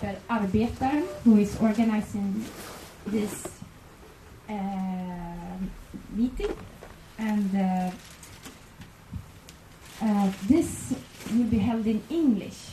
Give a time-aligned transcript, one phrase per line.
[0.00, 2.44] the Arbetaren, who is organizing
[3.06, 3.48] this
[4.48, 5.58] uh,
[6.10, 6.54] meeting.
[7.18, 7.90] And uh,
[10.02, 10.94] uh, this
[11.32, 12.72] will be held in English.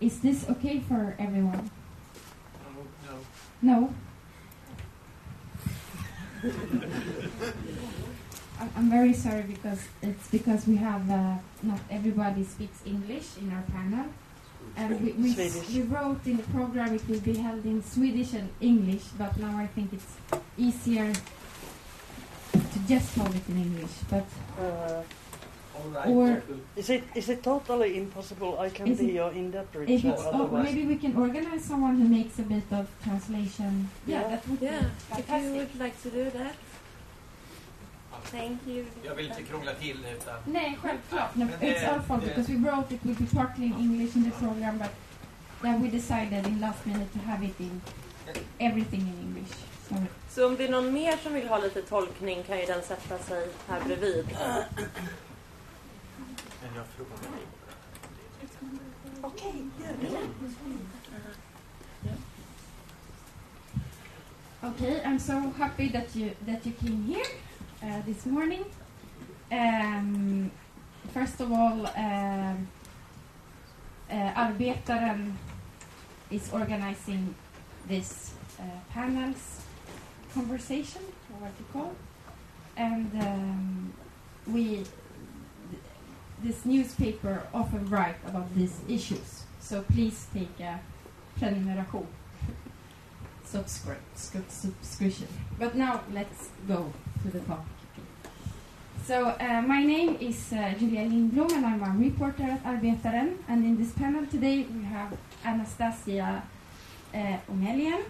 [0.00, 1.70] Is this okay for everyone?
[3.62, 3.88] No.
[3.90, 3.94] No?
[8.76, 11.08] I'm- very sorry because it's because we have
[11.62, 14.06] not everybody speaks English in our panel.
[14.76, 15.68] And we, we, Swedish.
[15.70, 19.56] we wrote in the program it will be held in Swedish and English, but now
[19.56, 20.12] I think it's
[20.58, 21.12] easier
[22.52, 23.92] to just hold it in English.
[24.10, 24.26] But
[24.60, 25.02] Uh,
[25.76, 26.08] All right.
[26.08, 26.42] Or-
[26.76, 28.52] is it is it totally impossible?
[28.58, 29.92] I can be it- your if interpreter.
[29.92, 33.88] it's, oh, otherwise- maybe we can organize someone who makes a bit of translation.
[34.06, 34.22] Yeah.
[34.28, 36.54] that would Yeah, be if you would like to do that.
[38.30, 38.84] Thank you.
[39.04, 40.34] Jag vill inte krångla till det utan...
[40.46, 41.34] Nej, självklart.
[41.34, 43.72] No, Men det- it's our fault det- because we wrote it will be partly in
[43.74, 44.90] English in the program, but
[45.62, 47.80] then we decided in last minute to have it in
[48.58, 49.52] everything in English.
[49.88, 49.94] So
[50.30, 53.18] Så om det är någon mer som vill ha lite tolkning kan ju den sätta
[53.18, 54.26] sig här bredvid.
[56.62, 57.46] Men jag frågar dig.
[59.22, 60.08] Okej, gör det.
[64.68, 67.24] Okay, I'm so happy that you that you came here
[67.82, 68.64] uh, this morning.
[69.50, 70.50] Um,
[71.12, 72.68] first of all, um,
[74.10, 75.32] uh, Arbetaren
[76.30, 77.34] is organizing
[77.88, 79.60] this uh, panels
[80.34, 81.92] conversation, or what you call,
[82.76, 83.92] and um,
[84.46, 84.88] we th-
[86.42, 89.44] this newspaper often write about these issues.
[89.60, 90.80] So please take a
[91.38, 92.06] prenumeration
[93.46, 95.28] subscribe, subscription.
[95.58, 96.92] But now let's go
[97.22, 97.66] to the topic.
[99.06, 103.36] So uh, my name is uh, Julia Lindblom and I'm a reporter at Arbetaren.
[103.48, 106.42] And in this panel today we have Anastasia
[107.14, 108.02] uh, Omelian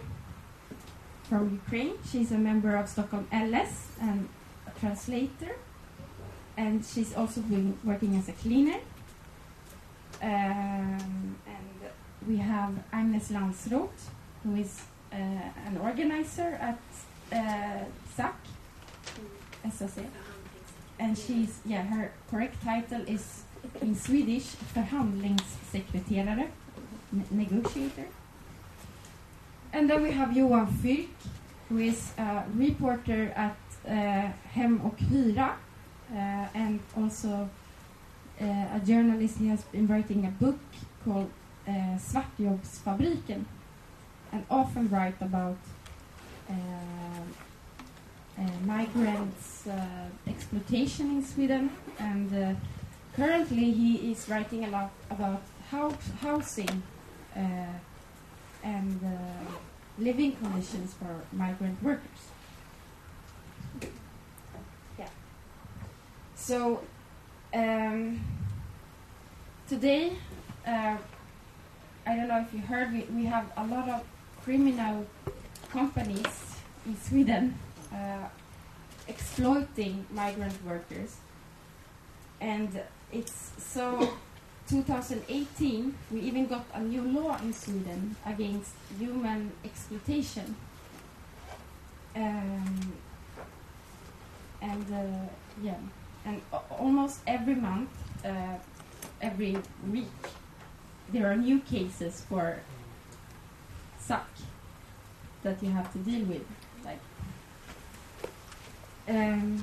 [1.25, 1.99] from Ukraine.
[2.11, 4.29] She's a member of Stockholm LS and
[4.67, 5.57] a translator.
[6.57, 8.81] And she's also been working as a cleaner.
[10.23, 11.69] Um, and
[12.27, 14.09] we have Agnes Landsroth,
[14.43, 14.81] who is
[15.13, 15.17] uh,
[15.67, 16.79] an organizer at
[17.33, 17.85] eh, uh,
[18.15, 18.35] SAC,
[19.71, 20.05] SAC,
[20.99, 23.43] and she's yeah her correct title is
[23.81, 26.49] in Swedish förhandlingssekreterare,
[27.31, 28.07] negotiator.
[29.73, 31.09] And then we have Johan Fylk,
[31.69, 33.57] who is a reporter at
[33.87, 35.57] uh, Hem och Hyra,
[36.11, 37.49] uh, and also
[38.41, 39.39] uh, a journalist.
[39.39, 40.59] He has been writing a book
[41.05, 41.31] called
[41.69, 43.45] uh, Svartjobbsfabriken
[44.37, 45.57] and often write about
[46.51, 46.53] uh,
[48.39, 51.71] uh, migrants' uh, exploitation in Sweden.
[51.99, 52.55] And uh,
[53.15, 55.43] currently, he is writing a lot about
[56.21, 56.83] housing
[58.63, 59.01] and
[59.99, 62.23] living conditions for migrant workers.
[64.99, 65.09] Yeah.
[66.35, 66.83] So
[67.55, 68.21] um,
[69.67, 70.13] today.
[70.67, 70.97] Uh,
[72.09, 74.03] I don't know if you heard, we, we have a lot of
[74.47, 75.05] criminal
[75.73, 76.55] companies
[76.87, 77.59] in Sweden
[77.93, 78.29] uh,
[79.09, 81.17] exploiting migrant workers.
[82.41, 82.81] And
[83.11, 84.09] it's so
[84.69, 88.71] 2018, we even got a new law in Sweden against
[89.01, 90.55] human exploitation.
[92.15, 92.93] Um,
[94.63, 95.29] and uh,
[95.61, 95.75] yeah,
[96.25, 96.41] and
[96.71, 97.91] almost every month,
[98.25, 98.59] uh,
[99.21, 99.57] every
[99.91, 100.07] week,
[101.13, 102.61] there are new cases for
[104.07, 104.27] SAC
[105.43, 106.45] that you have to deal with
[106.85, 107.01] like
[109.09, 109.63] um,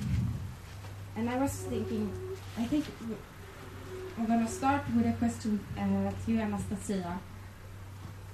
[1.15, 2.11] and I was thinking
[2.57, 2.85] I think
[4.17, 7.19] I'm gonna start with a question uh, to you Anastasia.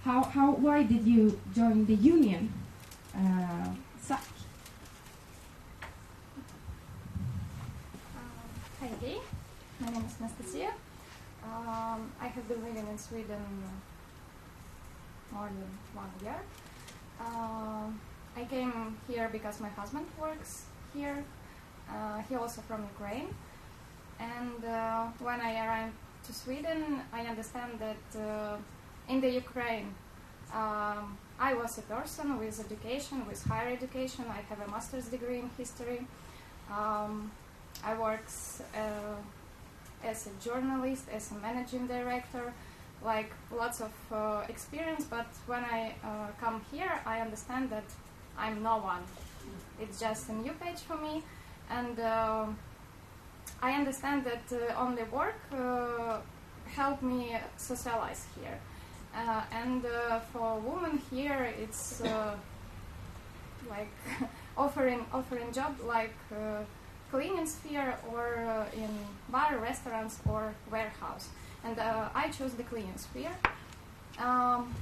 [0.04, 2.52] How how why did you join the union
[3.16, 3.70] uh,
[4.02, 4.24] SAC
[8.16, 8.50] Um,
[8.82, 8.90] Hi,
[9.80, 10.74] my name is Anastasia.
[11.44, 13.64] Um, I have been living in Sweden
[15.32, 16.40] more than one year.
[17.20, 18.00] Um,
[18.36, 21.24] I came here because my husband works here.
[21.90, 23.30] Uh, he also from Ukraine.
[24.20, 25.96] And uh, when I arrived
[26.26, 28.58] to Sweden, I understand that uh,
[29.08, 29.94] in the Ukraine,
[30.54, 34.26] um, I was a person with education, with higher education.
[34.30, 36.06] I have a master's degree in history.
[36.72, 37.32] Um,
[37.84, 39.18] I works uh,
[40.04, 42.54] as a journalist, as a managing director,
[43.04, 45.06] like lots of uh, experience.
[45.06, 47.86] But when I uh, come here, I understand that
[48.38, 49.04] I'm no one.
[49.80, 51.24] It's just a new page for me,
[51.70, 52.46] and uh,
[53.62, 56.18] I understand that uh, only work uh,
[56.68, 58.60] help me socialize here.
[59.16, 59.84] Uh, and
[60.32, 62.02] for women here, it's
[63.70, 63.92] like
[64.58, 66.14] offering offering job like
[67.10, 68.90] cleaning sphere or in
[69.30, 71.30] bar, restaurants or warehouse.
[71.64, 73.36] And uh, I chose the cleaning sphere.
[74.18, 74.74] Um,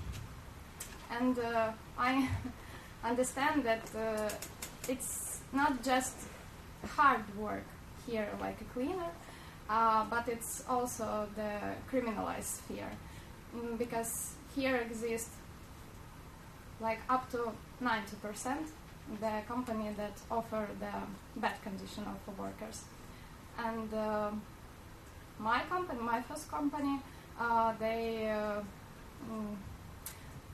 [1.12, 2.30] and uh, I
[3.04, 4.30] understand that uh,
[4.88, 6.16] it's not just
[6.86, 7.66] hard work
[8.06, 9.12] here like a cleaner,
[9.70, 11.60] uh, but it's also the
[11.92, 12.92] criminalized sphere
[13.56, 15.36] mm, because here exists
[16.80, 17.52] like up to
[17.82, 18.58] 90%
[19.22, 22.84] the company that offer the bad condition of the workers
[23.58, 24.30] and uh,
[25.40, 27.00] my company my first company
[27.40, 28.62] uh, they uh,
[29.30, 29.56] mm,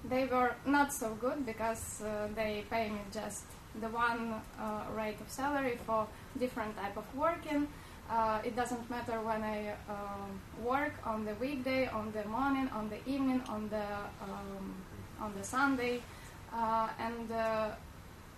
[0.09, 3.43] they were not so good because uh, they pay me just
[3.79, 6.07] the one uh, rate of salary for
[6.37, 7.67] different type of working.
[8.09, 12.89] Uh, it doesn't matter when I um, work on the weekday, on the morning, on
[12.89, 13.85] the evening, on the
[14.21, 14.75] um,
[15.21, 16.01] on the Sunday,
[16.53, 17.69] uh, and uh,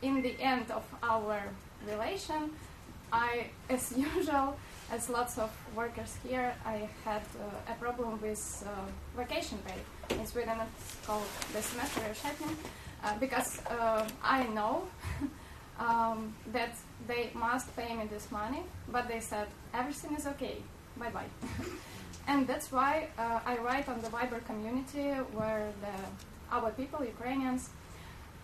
[0.01, 1.41] in the end of our
[1.87, 2.51] relation,
[3.11, 4.55] I, as usual,
[4.91, 10.15] as lots of workers here, I had uh, a problem with uh, vacation pay.
[10.15, 12.55] In Sweden, it's called the semesterersättning,
[13.03, 14.83] uh, because uh, I know
[15.79, 16.75] um, that
[17.07, 20.57] they must pay me this money, but they said everything is okay,
[20.97, 21.29] bye bye.
[22.27, 27.69] and that's why uh, I write on the Viber community where the our people, Ukrainians,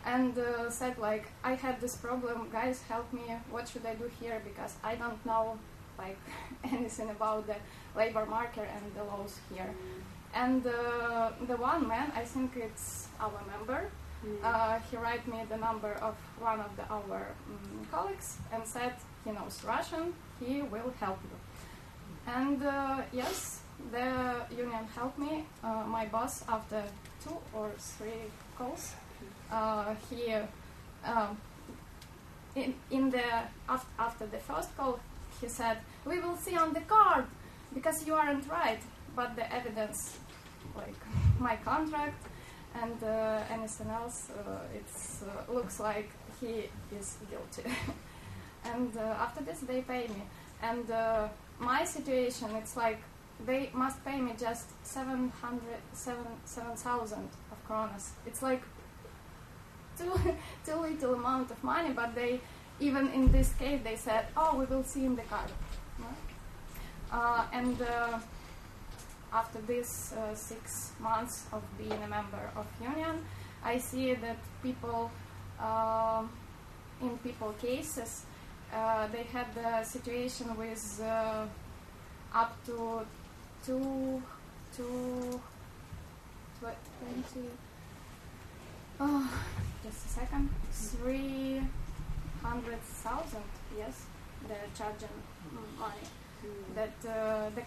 [0.06, 3.26] and uh, said like I had this problem, guys, help me.
[3.52, 4.42] What should I do here?
[4.44, 5.60] Because I don't know
[6.06, 6.20] like
[6.76, 7.56] anything about the
[7.96, 9.72] labor market and the laws here.
[10.34, 13.82] And uh, the one man, I think it's our member,
[14.44, 18.94] uh, he write me the number of one of the, our um, colleagues and said
[19.26, 21.38] he knows Russian, he will help you.
[22.32, 23.62] And uh, yes,
[23.92, 24.10] the
[24.56, 25.46] union helped me.
[25.64, 26.84] Uh, my boss, after
[27.24, 28.94] two or three calls,
[29.52, 30.34] uh, he
[31.04, 31.38] um,
[32.56, 33.24] in, in the
[33.68, 35.00] af- after the first call,
[35.42, 37.26] he said, "We will see on the card
[37.74, 38.82] because you aren't right,
[39.16, 40.18] but the evidence,
[40.76, 41.00] like
[41.40, 42.28] my contract."
[42.74, 44.86] and uh, anything else, uh, it
[45.24, 46.10] uh, looks like
[46.40, 47.70] he is guilty.
[48.66, 50.24] and uh, after this, they pay me.
[50.62, 51.28] And uh,
[51.60, 53.00] my situation, it's like
[53.46, 55.62] they must pay me just 700,
[55.94, 58.10] 7, 7,000 of kronas.
[58.26, 58.62] It's like
[59.98, 60.14] too,
[60.66, 62.40] too little amount of money, but they,
[62.82, 65.50] even in this case, they said, oh, we will see in the card.
[67.12, 67.78] Uh, and
[69.34, 73.24] after this uh, six months of being a member of union,
[73.64, 75.12] I see that people,
[75.60, 76.24] uh,
[77.02, 78.26] in people cases,
[78.74, 81.46] uh, they had the situation with uh,
[82.34, 83.06] up to
[83.66, 84.22] two,
[84.76, 85.42] two,
[86.60, 87.50] twenty.
[89.00, 89.30] Oh,
[89.84, 90.50] just a second.
[90.72, 91.62] Three
[92.44, 93.44] hundred thousand.
[93.78, 94.06] Yes,
[94.48, 95.16] they're charging
[95.80, 96.08] money.
[96.76, 97.64] That uh, the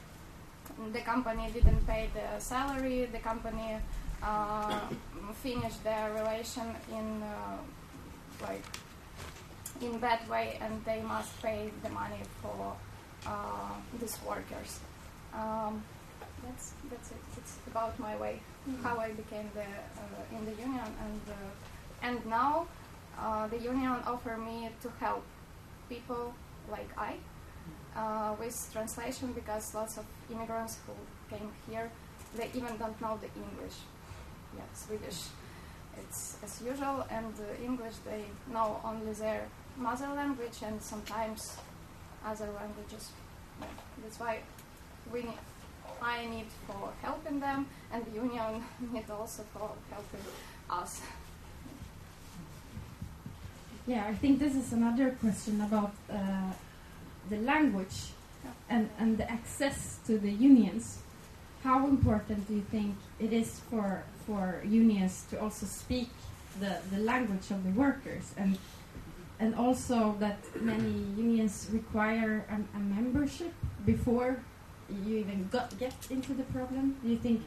[0.93, 3.79] the company didn't pay the salary, the company
[4.23, 4.81] uh,
[5.43, 7.57] finished their relation in uh,
[8.43, 8.65] like
[9.81, 12.77] in bad way, and they must pay the money for
[13.27, 14.81] uh, these workers.
[15.33, 15.83] Um,
[16.45, 17.23] that's that's it.
[17.37, 18.41] It's about my way,
[18.83, 22.67] how I became the uh, in the union, and uh, and now
[23.19, 25.25] uh, the union offered me to help
[25.89, 26.35] people
[26.71, 27.17] like I
[27.97, 30.95] uh, with translation because lots of immigrants who
[31.35, 31.91] came here,
[32.37, 33.77] they even don't know the English.
[34.57, 35.29] Yeah, Swedish.
[35.97, 41.57] It's as usual, and English they know only their mother language and sometimes
[42.27, 43.11] other languages.
[43.61, 43.67] Yeah,
[44.03, 44.41] that's why
[45.13, 45.39] we need,
[46.03, 50.25] I need for helping them, and the union need also for helping
[50.69, 51.01] us.
[53.87, 56.17] Yeah, I think this is another question about uh,
[57.29, 58.13] the language
[58.71, 61.01] and, and the access to the unions.
[61.63, 66.09] How important do you think it is for for unions to also speak
[66.61, 68.57] the, the language of the workers and
[69.39, 73.53] and also that many unions require a, a membership
[73.85, 74.39] before
[74.89, 76.97] you even got, get into the problem?
[77.03, 77.43] Do you think?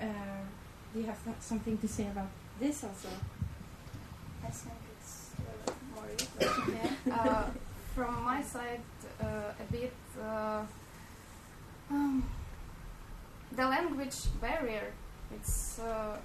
[0.00, 0.06] Uh,
[0.92, 2.28] do you have something to say about
[2.60, 3.08] this also?
[7.10, 7.44] Uh,
[7.94, 8.80] from my side,
[9.20, 10.62] uh, a bit uh,
[11.90, 12.24] um,
[13.56, 14.92] the language barrier.
[15.34, 16.16] It's uh,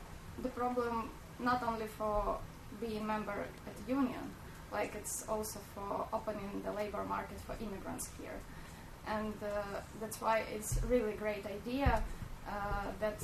[0.42, 2.38] the problem not only for
[2.80, 4.24] being member at the union,
[4.72, 8.40] like it's also for opening the labor market for immigrants here,
[9.08, 12.04] and uh, that's why it's really great idea
[12.48, 12.52] uh,
[13.00, 13.20] that,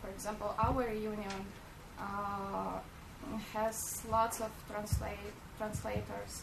[0.00, 1.46] for example, our union
[1.98, 2.78] uh,
[3.52, 5.18] has lots of translate
[5.58, 6.42] translators.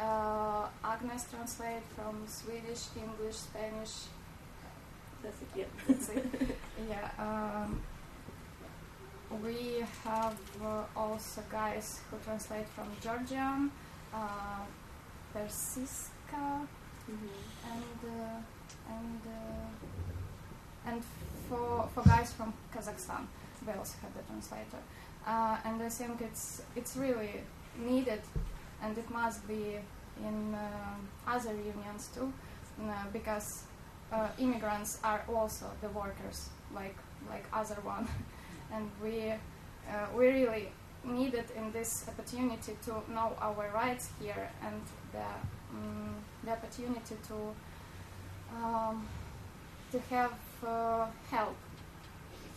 [0.00, 4.06] Uh, Agnes translate from Swedish, English, Spanish.
[5.22, 5.64] That's it, yeah.
[5.88, 6.24] That's it.
[6.88, 7.10] yeah.
[7.18, 7.80] Um,
[9.42, 13.70] we have uh, also guys who translate from Georgian,
[14.14, 14.64] uh,
[15.34, 16.66] Persiska,
[17.08, 18.40] and uh,
[18.88, 21.02] and uh, and
[21.48, 23.26] for for guys from Kazakhstan,
[23.66, 24.82] we also have the translator.
[25.26, 27.42] Uh, and I think it's it's really
[27.78, 28.20] needed,
[28.82, 29.78] and it must be
[30.24, 32.32] in uh, other unions too,
[32.82, 33.64] uh, because
[34.12, 36.96] uh, immigrants are also the workers, like
[37.30, 38.08] like other one,
[38.72, 39.32] and we
[40.16, 40.68] we really
[41.04, 44.82] needed in this opportunity to know our rights here and
[45.12, 45.24] the
[45.70, 47.54] um, the opportunity to
[48.56, 49.06] um,
[49.92, 50.32] to have
[50.66, 51.56] uh, help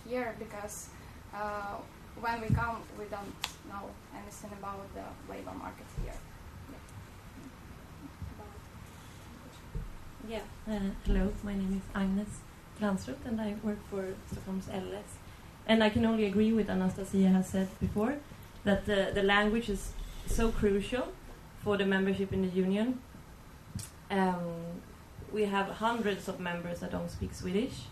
[0.08, 0.90] here because
[1.34, 1.76] uh,
[2.20, 3.34] when we come we don't
[3.70, 6.14] know anything about the labor market here.
[10.28, 10.42] Yeah.
[10.70, 12.30] Uh, hello, my name is Agnes
[12.80, 15.18] Fransrup and I work for Stockholm's LS.
[15.68, 18.16] And I can only agree with Anastasia has said before
[18.64, 19.94] that the, the language is
[20.28, 21.08] so crucial
[21.64, 23.00] for the membership in the union.
[24.10, 24.82] Um,
[25.32, 27.84] we have hundreds of members that don't speak Swedish,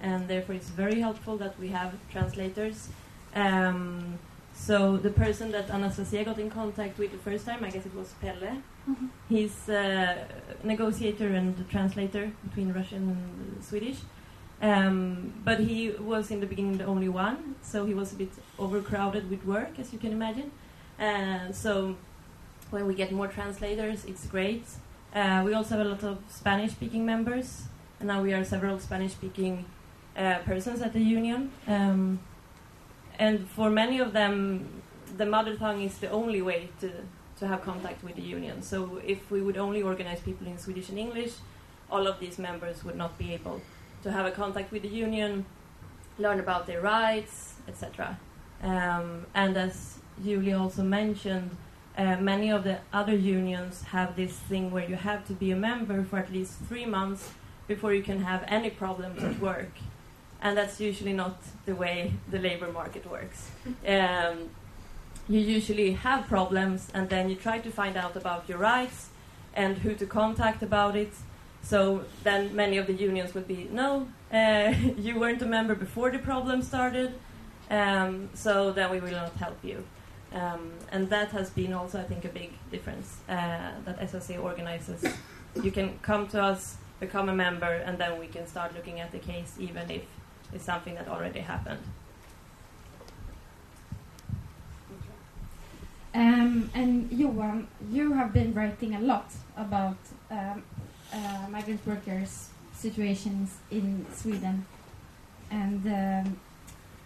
[0.00, 2.88] and therefore it's very helpful that we have translators.
[3.36, 4.18] Um,
[4.54, 7.94] so the person that Anastasia got in contact with the first time, I guess it
[7.94, 8.62] was Pelle.
[9.28, 10.26] He's a
[10.64, 13.98] negotiator and translator between Russian and Swedish.
[14.62, 18.30] Um, but he was in the beginning the only one, so he was a bit
[18.58, 20.50] overcrowded with work, as you can imagine.
[20.98, 21.96] And so
[22.70, 24.64] when we get more translators, it's great.
[25.14, 27.64] Uh, we also have a lot of Spanish-speaking members,
[28.00, 29.66] and now we are several Spanish-speaking
[30.16, 31.50] uh, persons at the union.
[31.66, 32.20] Um,
[33.18, 34.82] and for many of them,
[35.16, 36.90] the mother tongue is the only way to
[37.38, 38.62] to have contact with the union.
[38.62, 41.34] So if we would only organize people in Swedish and English,
[41.90, 43.60] all of these members would not be able
[44.02, 45.44] to have a contact with the union,
[46.18, 48.18] learn about their rights, etc.
[48.62, 51.50] Um, and as Julie also mentioned,
[51.98, 55.56] uh, many of the other unions have this thing where you have to be a
[55.56, 57.32] member for at least three months
[57.66, 59.72] before you can have any problems at work.
[60.42, 63.50] And that's usually not the way the labor market works.
[63.86, 64.50] Um,
[65.28, 69.08] you usually have problems and then you try to find out about your rights
[69.54, 71.12] and who to contact about it.
[71.62, 76.10] So then many of the unions would be, no, uh, you weren't a member before
[76.10, 77.14] the problem started,
[77.70, 79.82] um, so then we will not help you.
[80.32, 85.04] Um, and that has been also, I think, a big difference uh, that SSA organizes.
[85.60, 89.10] You can come to us, become a member, and then we can start looking at
[89.12, 90.02] the case, even if
[90.52, 91.80] it's something that already happened.
[96.14, 99.98] Um, and Johan, you have been writing a lot about
[100.30, 100.62] um,
[101.12, 104.64] uh, migrant workers' situations in Sweden,
[105.50, 106.40] and um,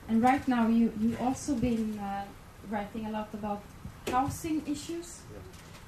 [0.09, 2.25] and right now you you also been uh,
[2.71, 3.63] writing a lot about
[4.09, 5.23] housing issues.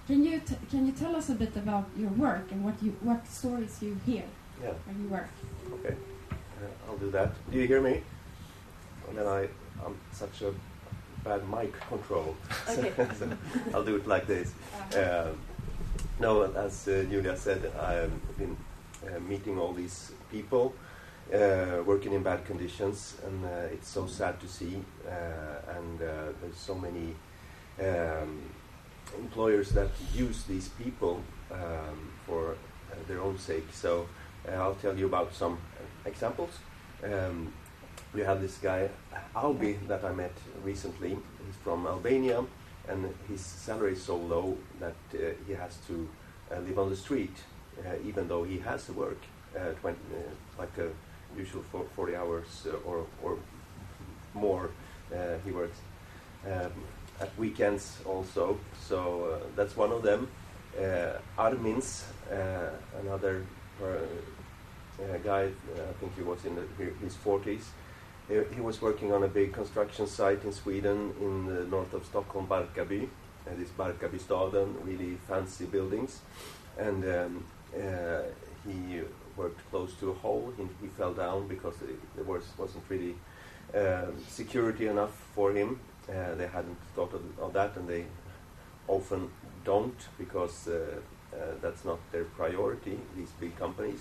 [0.08, 2.90] Can you t- can you tell us a bit about your work and what you
[3.02, 4.24] what stories you hear
[4.60, 5.28] Yeah, when you work?
[5.74, 5.94] okay.
[6.88, 7.32] I'll do that.
[7.50, 8.02] Do you hear me?
[9.08, 9.48] And then I,
[9.84, 10.52] I'm such a
[11.24, 12.36] bad mic control.
[12.68, 12.92] Okay.
[13.18, 13.30] so
[13.74, 14.52] I'll do it like this.
[14.96, 15.38] Um,
[16.20, 18.56] no, as uh, Julia said, I've been
[19.06, 20.74] uh, meeting all these people
[21.32, 24.82] uh, working in bad conditions, and uh, it's so sad to see.
[25.06, 27.14] Uh, and uh, there's so many
[27.80, 28.42] um,
[29.18, 33.68] employers that use these people um, for uh, their own sake.
[33.72, 34.08] So
[34.48, 35.58] uh, I'll tell you about some
[36.04, 36.58] examples.
[37.04, 37.52] Um,
[38.14, 38.88] we have this guy
[39.34, 40.32] Albi that I met
[40.62, 41.10] recently.
[41.10, 42.44] He's from Albania,
[42.88, 46.08] and his salary is so low that uh, he has to
[46.50, 47.34] uh, live on the street,
[47.78, 49.18] uh, even though he has to work
[49.56, 50.18] uh, 20, uh,
[50.58, 50.88] like a
[51.36, 53.38] usual for 40 hours uh, or or
[54.34, 54.70] more.
[55.44, 55.78] He works
[56.46, 56.72] um,
[57.20, 60.28] at weekends also, so that's one of them.
[61.38, 62.04] Armins,
[62.98, 63.44] another
[65.02, 66.62] uh, uh, guy, uh, I think he was in the,
[67.00, 67.64] his 40s.
[68.28, 72.04] He, he was working on a big construction site in Sweden in the north of
[72.04, 73.08] Stockholm, Barkarby.
[73.46, 76.20] Uh, this Barkarbystaden, really fancy buildings.
[76.78, 77.44] And um,
[77.74, 78.22] uh,
[78.64, 79.00] he
[79.36, 80.52] worked close to a hole.
[80.56, 81.74] He, he fell down because
[82.14, 83.14] there was, wasn't really
[83.74, 85.80] um, security enough for him.
[86.08, 88.04] Uh, they hadn't thought of, of that, and they
[88.88, 89.30] often
[89.64, 91.00] don't because uh,
[91.32, 94.00] uh, that's not their priority, these big companies.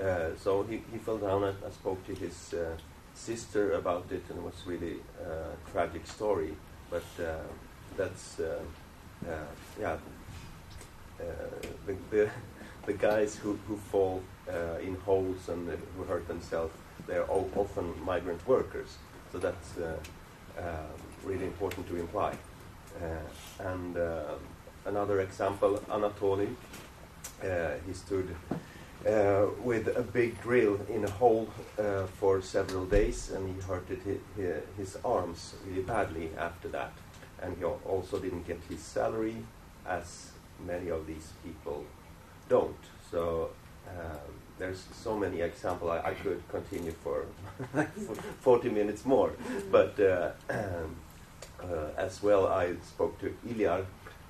[0.00, 1.44] Uh, so he, he fell down.
[1.44, 2.76] I, I spoke to his uh,
[3.14, 6.54] sister about it, and it was really a tragic story.
[6.90, 7.38] But uh,
[7.96, 8.60] that's uh,
[9.26, 9.32] uh,
[9.80, 9.96] yeah,
[11.20, 11.24] uh,
[11.86, 12.30] the, the
[12.86, 16.74] the guys who who fall uh, in holes and who hurt themselves,
[17.06, 18.98] they're often migrant workers.
[19.32, 19.96] So that's uh,
[20.58, 22.34] um, really important to imply.
[23.02, 24.34] Uh, and uh,
[24.86, 26.48] another example, Anatoly,
[27.42, 28.34] uh, he stood
[29.04, 31.48] uh, with a big drill in a hole
[31.78, 36.92] uh, for several days, and he hurted his, his arms really badly after that.
[37.42, 39.36] And he also didn't get his salary,
[39.86, 40.30] as
[40.66, 41.84] many of these people
[42.48, 42.84] don't.
[43.10, 43.50] So
[43.88, 45.90] um, there's so many examples.
[45.90, 47.26] I, I could continue for
[48.40, 49.32] 40 minutes more,
[49.70, 50.96] but uh, um,
[51.62, 53.84] uh, as well, I spoke to Ilyar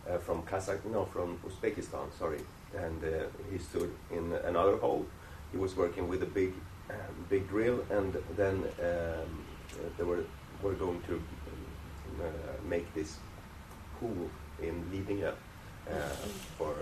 [0.09, 2.13] uh, from Kazakh, no, from Uzbekistan.
[2.19, 2.41] Sorry,
[2.75, 5.07] and uh, he stood in another hole.
[5.53, 6.53] He was working with a big,
[6.91, 9.45] um, big drill, and then um,
[9.97, 10.25] they were
[10.63, 13.19] were going to um, uh, make this
[13.99, 14.31] pool
[14.63, 15.93] in Lidingö uh,
[16.57, 16.75] for,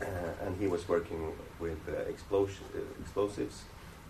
[0.00, 0.04] uh,
[0.44, 2.64] and he was working with uh, explosion,
[3.00, 3.64] explosives,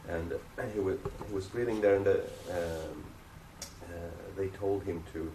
[0.08, 0.32] and
[0.72, 3.04] he, was, he was drilling there, and the, um,
[4.36, 5.32] they told him to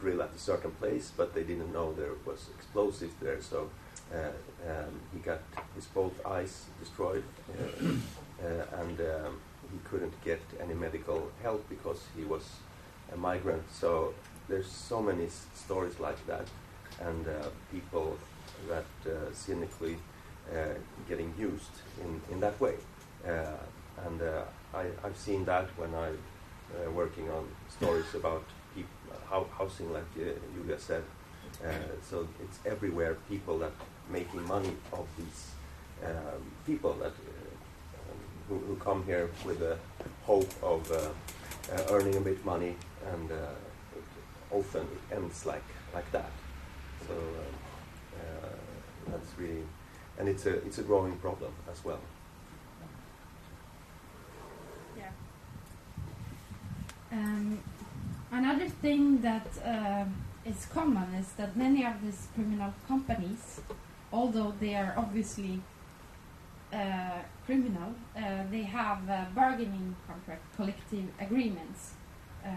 [0.00, 3.70] drill at a certain place, but they didn't know there was explosives there, so
[4.12, 5.40] um, he got
[5.74, 7.86] his both eyes destroyed, uh,
[8.44, 9.40] uh, and um,
[9.72, 12.44] he couldn't get any medical help because he was
[13.12, 13.62] a migrant.
[13.72, 14.14] So
[14.48, 16.46] there's so many s- stories like that,
[17.00, 18.16] and uh, people
[18.68, 19.96] that uh, cynically
[20.52, 20.74] uh,
[21.08, 22.74] getting used in, in that way.
[23.26, 23.56] Uh,
[24.06, 24.42] and uh,
[24.74, 26.18] I, I've seen that when I'm
[26.86, 28.44] uh, working on stories about
[28.74, 28.86] peop-
[29.58, 31.02] housing, like uh, Julia said.
[31.64, 31.68] Uh,
[32.08, 33.72] so it's everywhere people that
[34.10, 35.50] making money of these
[36.04, 38.18] um, people that uh, um,
[38.48, 39.76] who, who come here with the
[40.24, 42.76] hope of uh, uh, earning a bit money,
[43.12, 43.38] and it
[44.50, 46.30] often it ends like like that.
[47.06, 48.58] So um,
[49.10, 49.64] that's really,
[50.18, 52.00] and it's a it's a growing problem as well.
[54.96, 55.10] Yeah.
[57.12, 57.58] Um,
[58.30, 60.04] another thing that uh,
[60.44, 63.60] is common is that many of these criminal companies,
[64.12, 65.60] although they are obviously
[66.72, 71.92] uh, criminal, uh, they have uh, bargaining contract, collective agreements.
[72.44, 72.48] Uh,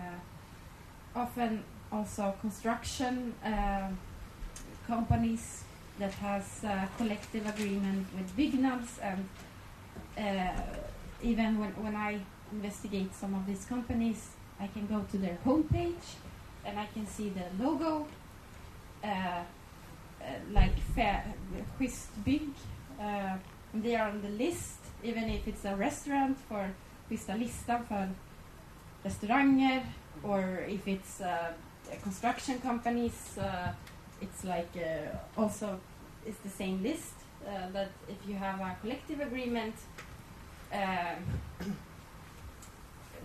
[1.15, 3.89] often also construction uh,
[4.87, 5.63] companies
[5.99, 6.65] that has
[6.97, 9.27] collective agreement with big Byggnads and
[10.17, 10.61] uh,
[11.21, 12.19] even when, when I
[12.51, 16.15] investigate some of these companies, I can go to their homepage
[16.65, 18.07] and I can see the logo,
[20.53, 21.23] like fair,
[21.79, 22.49] Schysst Bygg.
[22.99, 23.37] Uh,
[23.73, 26.69] they are on the list, even if it's a restaurant for
[27.09, 28.09] Schyssta listan för
[29.03, 29.81] restauranger,
[30.23, 31.53] or if it's uh,
[32.03, 33.73] construction companies, uh,
[34.21, 35.79] it's like uh, also
[36.25, 37.13] it's the same list.
[37.73, 39.73] That if you have a collective agreement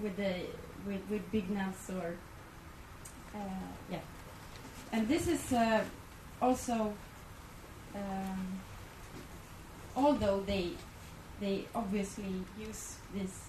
[0.02, 0.46] with the
[0.86, 2.16] with with Byggnads or
[3.90, 4.00] yeah,
[4.92, 5.52] and this is
[6.40, 6.94] also
[7.94, 8.60] um,
[9.94, 10.72] although they
[11.40, 13.48] they obviously use these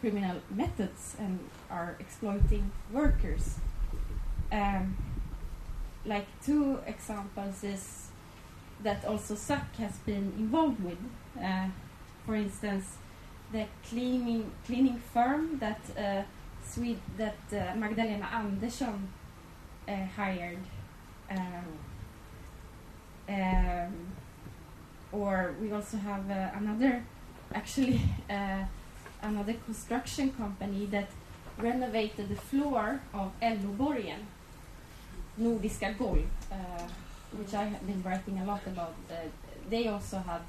[0.00, 1.38] criminal methods and
[1.70, 3.56] are exploiting workers.
[4.52, 4.96] Um,
[6.04, 8.08] like two examples is
[8.82, 10.98] that also SAC has been involved with.
[11.42, 11.68] Uh,
[12.26, 12.98] for instance,
[13.52, 16.22] the cleaning cleaning firm that uh,
[16.62, 19.08] Swede, that uh, Magdalena Andersson
[19.88, 20.58] uh, hired,
[21.30, 21.78] um,
[23.28, 24.12] um,
[25.12, 27.04] or we also have uh, another,
[27.54, 28.64] actually, uh,
[29.22, 31.08] another construction company that
[31.58, 34.26] renovated the floor of LO-borgen,
[35.40, 36.56] Nordiska Golv, uh,
[37.32, 38.94] which I have been writing a lot about.
[39.10, 39.14] Uh,
[39.70, 40.42] they also have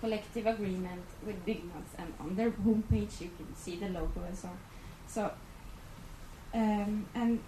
[0.00, 4.48] collective agreement with Byggnads, and on their homepage you can see the logo and so
[4.48, 4.58] on.
[5.06, 5.30] So,
[6.54, 7.40] um, and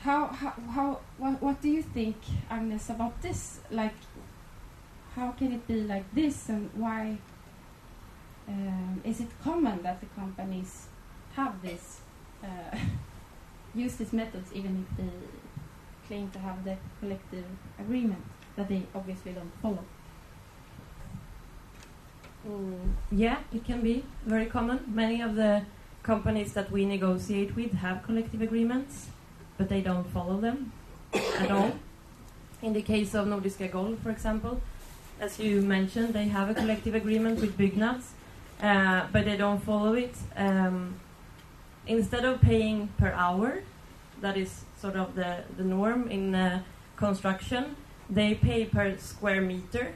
[0.00, 2.16] how, how, how what, what do you think,
[2.48, 3.60] Agnes, about this?
[3.70, 3.94] Like,
[5.14, 7.18] how can it be like this, and why
[8.48, 10.86] um, is it common that the companies
[11.34, 12.00] have this,
[12.42, 12.76] uh,
[13.74, 15.12] use these methods, even if they
[16.08, 17.44] claim to have the collective
[17.78, 18.24] agreement
[18.56, 19.84] that they obviously don't follow?
[22.48, 24.80] Mm, yeah, it can be very common.
[24.86, 25.62] Many of the
[26.02, 29.08] companies that we negotiate with have collective agreements,
[29.60, 30.72] but they don't follow them
[31.12, 31.72] at all.
[32.62, 34.62] In the case of Nordiska Golv, for example,
[35.20, 38.06] as you mentioned, they have a collective agreement with Byggnads,
[38.62, 40.14] uh, but they don't follow it.
[40.34, 40.98] Um,
[41.86, 43.62] instead of paying per hour,
[44.22, 46.62] that is sort of the, the norm in uh,
[46.96, 47.76] construction,
[48.08, 49.92] they pay per square meter,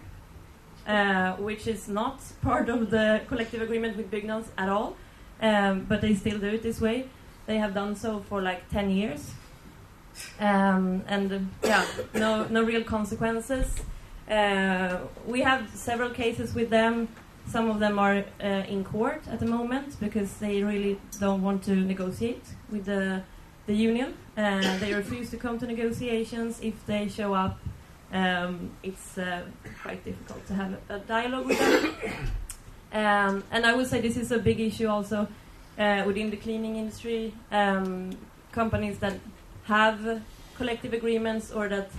[0.87, 4.95] uh, which is not part of the collective agreement with Byggnads at all,
[5.41, 7.09] um, but they still do it this way.
[7.47, 9.33] They have done so for like 10 years.
[10.41, 13.67] Um, and uh, yeah, no, no real consequences.
[14.31, 17.09] Uh, we have several cases with them.
[17.47, 21.63] Some of them are uh, in court at the moment because they really don't want
[21.65, 23.23] to negotiate with the
[23.67, 24.15] the union.
[24.37, 26.61] Uh, they refuse to come to negotiations.
[26.61, 27.59] If they show up,
[28.13, 29.43] um, it's uh,
[29.83, 31.95] quite difficult to have a, dialogue with them.
[32.93, 35.27] Um, and I would say this is a big issue also
[35.79, 37.35] uh, within the cleaning industry.
[37.51, 38.17] Um,
[38.53, 39.15] companies that
[39.65, 40.23] have
[40.57, 41.91] collective agreements or that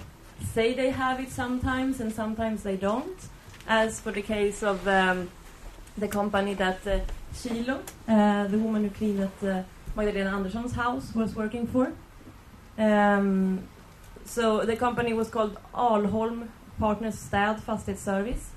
[0.53, 3.17] say they have it sometimes and sometimes they don't.
[3.67, 5.29] As for the case of um,
[5.97, 6.99] the company that uh,
[8.07, 9.63] uh, the woman who cleaned at uh,
[9.95, 11.93] Magdalena Andersson's house, was working for.
[12.77, 13.67] Um,
[14.25, 16.47] so the company was called Alholm
[16.79, 18.47] Partners Städ Fastighetsservice.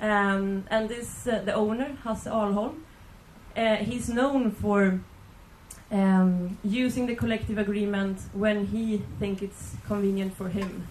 [0.00, 2.76] Um, and this, uh, the owner, Hasse Alholm,
[3.56, 5.00] uh, he's known for
[5.90, 10.86] um, using the collective agreement when he thinks it's convenient for him.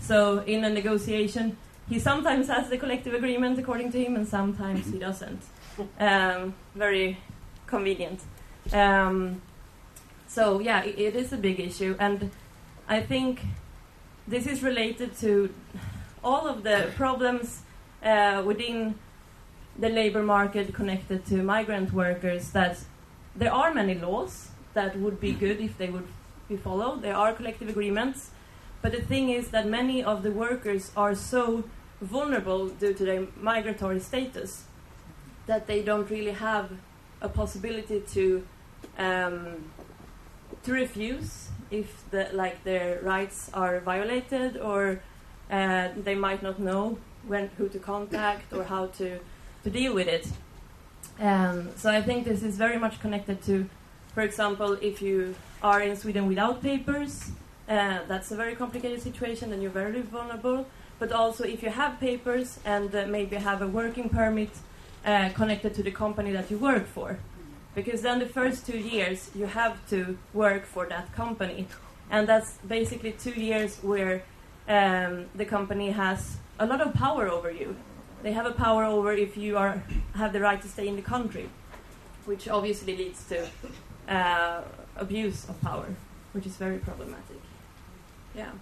[0.00, 1.56] So in a negotiation,
[1.88, 5.42] he sometimes has the collective agreement according to him, and sometimes he doesn't.
[5.98, 7.18] Um, very
[7.66, 8.20] convenient.
[8.72, 9.42] Um,
[10.26, 12.30] so yeah, it, it is a big issue, and
[12.88, 13.40] I think
[14.26, 15.52] this is related to
[16.22, 17.62] all of the problems
[18.02, 18.94] uh, within
[19.78, 22.50] the labor market connected to migrant workers.
[22.50, 22.78] That
[23.34, 26.06] there are many laws that would be good if they would
[26.48, 27.02] be followed.
[27.02, 28.30] There are collective agreements,
[28.80, 31.64] but the thing is that many of the workers are so
[32.00, 34.64] vulnerable due to their migratory status
[35.46, 36.70] that they don't really have
[37.20, 38.44] a possibility to
[38.98, 39.70] um,
[40.64, 45.00] to refuse if the, like their rights are violated or
[45.50, 49.18] uh, they might not know when who to contact or how to
[49.64, 50.26] to deal with it.
[51.22, 53.70] Um, so I think this is very much connected to,
[54.12, 57.30] for example, if you are in Sweden without papers,
[57.68, 60.66] uh, that's a very complicated situation and you're very vulnerable.
[60.98, 64.50] But also if you have papers and uh, maybe have a working permit
[65.04, 67.18] uh, connected to the company that you work for.
[67.76, 71.68] Because then the first two years you have to work for that company.
[72.10, 74.24] And that's basically two years where
[74.66, 77.76] um, the company has a lot of power over you.
[78.22, 79.82] They have a power over if you are
[80.14, 81.48] have the right to stay in the country,
[82.24, 83.48] which obviously leads to
[84.08, 84.62] uh,
[84.96, 85.86] abuse of power,
[86.32, 87.40] which is very problematic.
[88.34, 88.52] Yeah.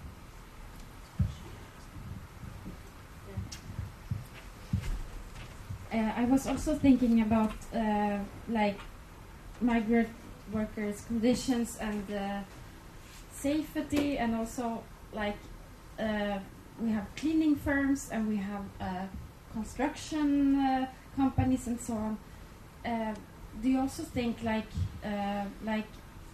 [5.93, 8.19] Uh, I was also thinking about uh,
[8.49, 8.79] like
[9.61, 10.09] migrant
[10.53, 12.41] workers' conditions and uh,
[13.33, 15.37] safety, and also like
[15.99, 16.39] uh,
[16.81, 19.07] we have cleaning firms and we have uh,
[19.53, 20.87] construction uh,
[21.17, 22.19] companies and so on.
[22.85, 23.15] Uh,
[23.63, 24.71] do you also think like
[25.05, 25.89] uh, like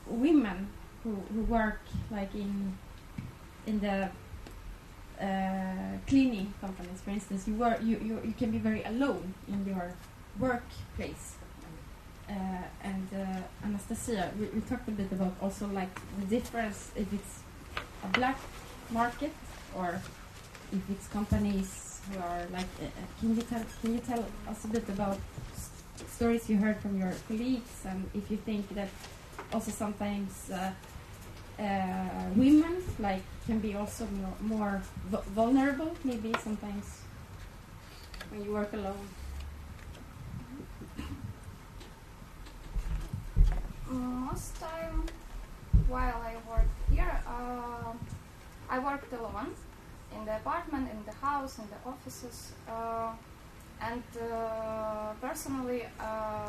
[0.06, 0.68] women
[1.02, 2.76] who, who work like in
[3.66, 4.08] in the
[5.20, 9.64] uh, cleaning companies, for instance, you work you, you you can be very alone in
[9.66, 9.94] your
[10.38, 11.34] workplace.
[12.28, 12.32] Uh,
[12.82, 17.40] and uh, Anastasia, we, we talked a bit about also like the difference if it's
[18.02, 18.36] a black
[18.90, 19.32] market
[19.76, 20.00] or
[20.72, 22.66] if it's companies who are like.
[22.80, 25.18] Uh, uh, can you tell Can you tell us a bit about
[26.08, 28.88] stories you heard from your colleagues, and if you think that
[29.52, 30.72] also sometimes uh,
[31.62, 37.00] uh, women like can be also more, more vu- vulnerable, maybe sometimes
[38.30, 39.08] when you work alone.
[43.88, 45.06] Most time
[45.88, 47.92] while I work here, uh,
[48.68, 49.54] I worked alone
[50.14, 53.12] in the apartment, in the house, in the offices, uh,
[53.80, 56.48] and uh, personally, uh,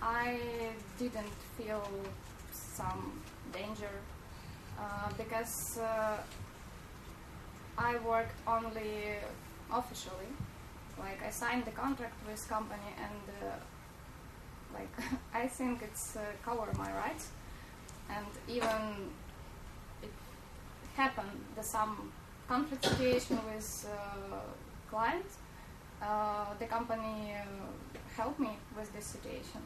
[0.00, 0.38] I
[0.98, 1.86] didn't feel
[2.52, 3.20] some
[3.52, 3.90] danger
[4.78, 6.16] uh, because uh,
[7.76, 9.16] I worked only
[9.72, 10.30] officially.
[10.98, 13.52] Like I signed the contract with company and
[14.72, 14.90] like
[15.34, 17.28] I think it's cover my rights
[18.10, 19.10] and even
[21.02, 22.12] happened the some
[22.48, 24.36] conflict situation with uh,
[24.90, 25.34] clients
[26.02, 29.62] uh, the company uh, helped me with this situation.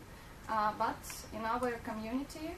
[0.48, 1.02] Uh, but
[1.36, 2.48] in our community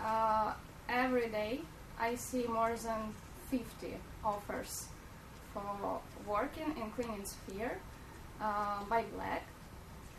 [0.00, 0.52] uh,
[0.88, 1.60] every day
[1.98, 3.00] I see more than
[3.50, 4.86] 50 offers
[5.52, 7.78] for working in cleaning sphere
[8.40, 9.44] uh, by black.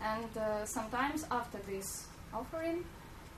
[0.02, 2.84] And uh, sometimes after this offering.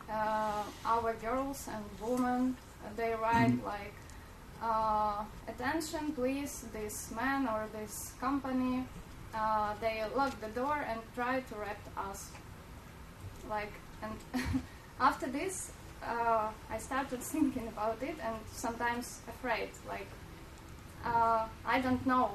[0.09, 2.55] Uh, our girls and women,
[2.95, 4.04] they write like, uh,
[5.47, 8.85] attention, please, this man or this company.
[9.33, 12.31] Uh, they lock the door and try to rape us.
[13.49, 14.13] Like, and
[14.99, 15.71] after this,
[16.03, 19.69] uh, I started thinking about it and sometimes afraid.
[19.87, 20.07] Like,
[21.03, 22.31] uh, I don't know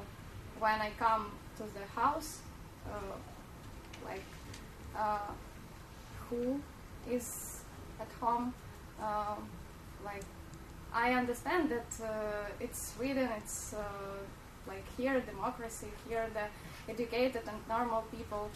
[0.59, 2.39] when I come to the house,
[2.87, 3.17] uh,
[4.05, 4.23] like,
[4.95, 5.31] uh,
[6.29, 6.61] who
[7.09, 7.61] is
[7.99, 8.53] at home.
[9.01, 9.49] Um,
[10.05, 10.23] like,
[10.93, 13.79] I understand that uh, it's Sweden, it's uh,
[14.67, 18.49] like here democracy, here the educated and normal people.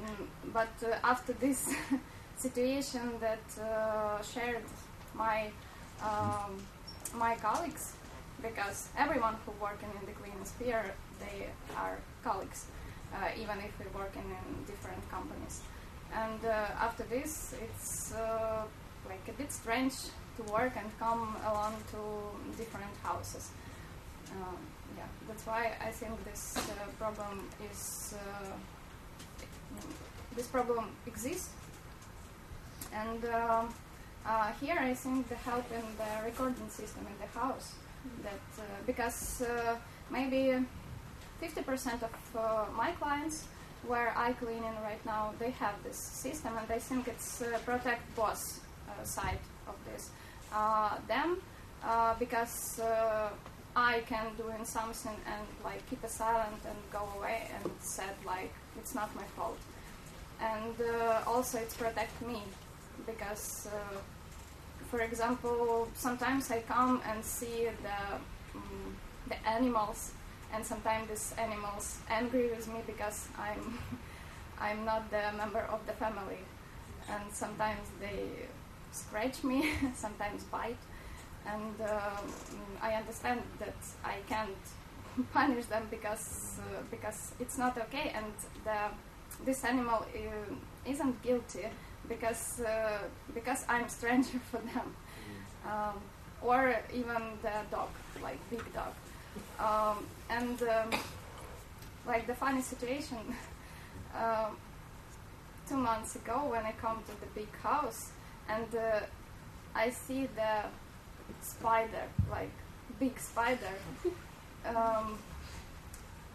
[0.00, 1.74] Mm, but uh, after this
[2.36, 4.64] situation that uh, shared
[5.14, 5.50] my
[6.02, 6.56] um,
[7.14, 7.92] my colleagues,
[8.42, 12.66] because everyone who working in the clean sphere, they are colleagues,
[13.14, 15.60] uh, even if we working in different companies.
[16.12, 18.14] And uh, after this, it's
[19.06, 19.94] like a bit strange
[20.36, 22.00] to work and come along to
[22.56, 23.50] different houses.
[24.32, 24.56] Um,
[24.96, 28.56] yeah, that's why I think this uh, problem is uh,
[30.36, 31.50] this problem exists.
[32.92, 33.74] And um,
[34.26, 37.74] uh, here I think the help in the recording system in the house
[38.22, 39.76] that uh, because uh,
[40.10, 40.54] maybe
[41.42, 43.46] 50% of uh, my clients
[43.86, 47.58] where I clean in right now they have this system and I think it's uh,
[47.64, 50.23] protect boss uh, side of this uh,
[51.08, 51.38] them
[51.84, 53.28] uh, because uh,
[53.76, 58.52] I can doing something and like keep a silent and go away and said like
[58.78, 59.58] it's not my fault.
[60.40, 62.42] And uh, also it's protect me
[63.06, 63.98] because uh,
[64.90, 68.00] for example sometimes I come and see the
[68.54, 68.96] um,
[69.28, 70.12] the animals
[70.52, 73.78] and sometimes these animals angry with me because I'm
[74.60, 76.38] I'm not the member of the family.
[77.10, 78.46] And sometimes they
[78.94, 80.82] scratch me sometimes bite.
[81.46, 82.26] And um,
[82.80, 84.64] I understand that I can't
[85.32, 88.12] punish them because uh, because it's not okay.
[88.14, 88.32] And
[88.64, 88.78] the
[89.44, 91.66] this animal uh, isn't guilty
[92.08, 92.98] because uh,
[93.34, 94.94] because I'm stranger for them.
[95.66, 96.00] Um,
[96.42, 97.88] or even the dog
[98.22, 98.94] like big dog.
[99.58, 100.90] Um, and um,
[102.06, 103.18] like the funny situation
[104.14, 104.56] um,
[105.68, 108.10] two months ago when I come to the big house
[108.48, 109.00] and uh,
[109.74, 110.64] I see the
[111.40, 112.52] spider like
[112.98, 113.74] big spider
[114.66, 115.18] um,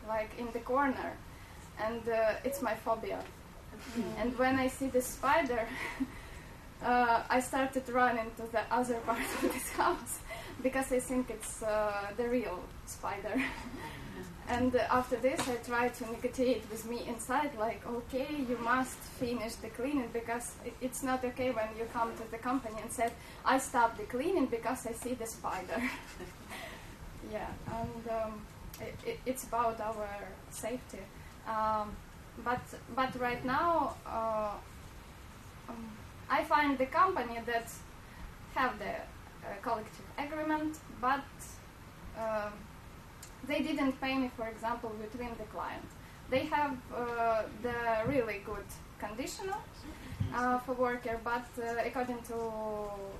[0.07, 1.13] like in the corner.
[1.81, 3.19] And uh, it's my phobia.
[4.17, 5.65] And when I see the spider
[6.83, 10.19] uh, I started running to the other part of this house
[10.61, 13.41] because I think it's uh, the real spider.
[14.49, 19.53] And after this, I try to negotiate with me inside, like, okay, you must finish
[19.55, 23.11] the cleaning because it's not okay when you come to the company and said,
[23.45, 25.79] I stopped the cleaning because I see the spider.
[27.31, 28.41] yeah, and um,
[29.05, 30.09] it, it's about our
[30.49, 31.03] safety.
[31.47, 31.95] Um,
[32.43, 32.61] but
[32.95, 34.53] but right now, uh,
[35.69, 35.91] um,
[36.29, 37.69] I find the company that
[38.55, 41.25] have the uh, collective agreement, but
[42.17, 42.49] uh,
[43.47, 45.85] they didn't pay me, for example, between the client.
[46.29, 47.75] They have uh, the
[48.07, 48.65] really good
[48.99, 49.57] conditional
[50.33, 52.35] uh, for worker, but uh, according to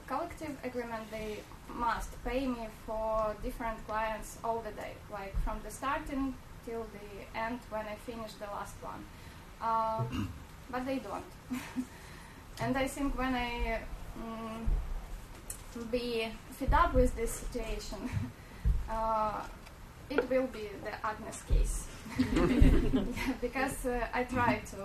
[0.07, 1.39] collective agreement, they
[1.73, 7.39] must pay me for different clients all the day, like from the starting till the
[7.39, 9.03] end when I finish the last one.
[9.61, 10.03] Uh,
[10.71, 11.25] but they don't.
[12.61, 13.79] and I think when I
[14.17, 14.67] mm,
[15.91, 18.09] be fed up with this situation,
[18.89, 19.41] uh,
[20.09, 21.87] it will be the Agnes case.
[22.17, 24.83] Yeah, because uh, I tried to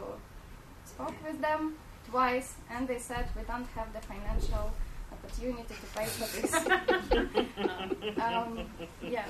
[0.84, 1.74] spoke with them
[2.10, 4.70] twice, and they said we don't have the financial
[5.12, 6.54] opportunity to pay for this.
[8.20, 8.68] um,
[9.02, 9.26] yeah,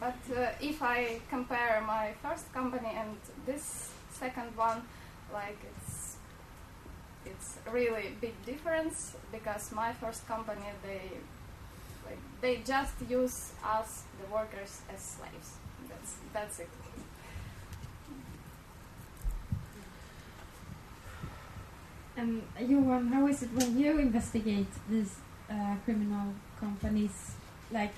[0.00, 4.82] but uh, if I compare my first company and this second one,
[5.32, 6.16] like it's
[7.26, 11.02] it's really big difference because my first company they
[12.40, 15.56] they just use us the workers as slaves.
[15.88, 16.68] That's that's it.
[22.16, 25.14] And Johan, how is it when you investigate these
[25.48, 27.36] uh, criminal companies?
[27.70, 27.92] Like,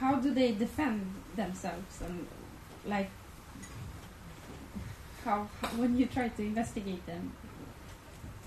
[0.00, 2.02] how do they defend themselves?
[2.02, 2.26] And
[2.84, 3.10] like,
[5.24, 7.32] how, how when you try to investigate them?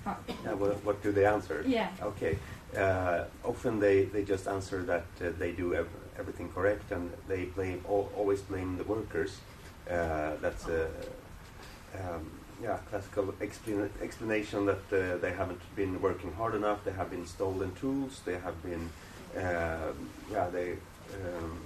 [0.03, 0.17] How?
[0.27, 1.63] Yeah, what, what do they answer?
[1.65, 1.91] Yeah.
[2.01, 2.37] Okay.
[2.77, 5.87] Uh, often they, they just answer that uh, they do ev-
[6.19, 9.37] everything correct and they blame al- always blame the workers.
[9.89, 10.87] Uh, that's uh,
[11.93, 12.29] um,
[12.61, 13.33] yeah, classical
[14.01, 16.83] explanation that uh, they haven't been working hard enough.
[16.83, 18.21] They have been stolen tools.
[18.25, 18.89] They have been,
[19.37, 20.71] um, yeah, they
[21.13, 21.59] um,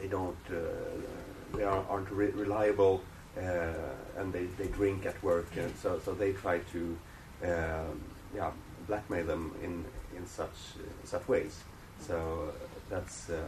[0.00, 0.56] they don't, uh,
[1.56, 3.02] they are, aren't re- reliable,
[3.38, 3.40] uh,
[4.18, 6.98] and they, they drink at work, and so so they try to,
[7.44, 8.00] um,
[8.34, 8.50] yeah,
[8.86, 9.84] blackmail them in
[10.16, 11.62] in such uh, such ways.
[12.00, 12.16] So
[12.48, 13.30] uh, that's.
[13.30, 13.42] Uh,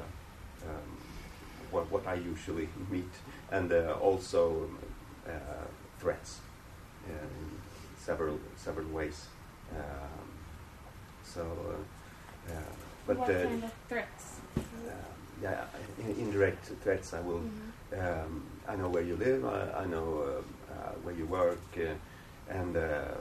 [0.67, 0.99] um,
[1.71, 3.13] what, what I usually meet,
[3.51, 4.69] and uh, also
[5.27, 5.31] uh,
[5.99, 6.41] threats
[7.07, 7.29] in
[7.99, 9.27] several several ways.
[9.77, 10.29] Um,
[11.23, 12.55] so, uh, uh,
[13.07, 14.41] but what uh, kind of threats?
[14.57, 14.93] uh,
[15.43, 15.65] yeah,
[15.99, 17.15] in, indirect threats.
[17.15, 17.43] I will.
[17.43, 17.73] Mhm.
[18.01, 19.47] Um, I know where you live.
[19.47, 21.95] I, I know uh, uh, where you work, uh,
[22.53, 23.15] and uh,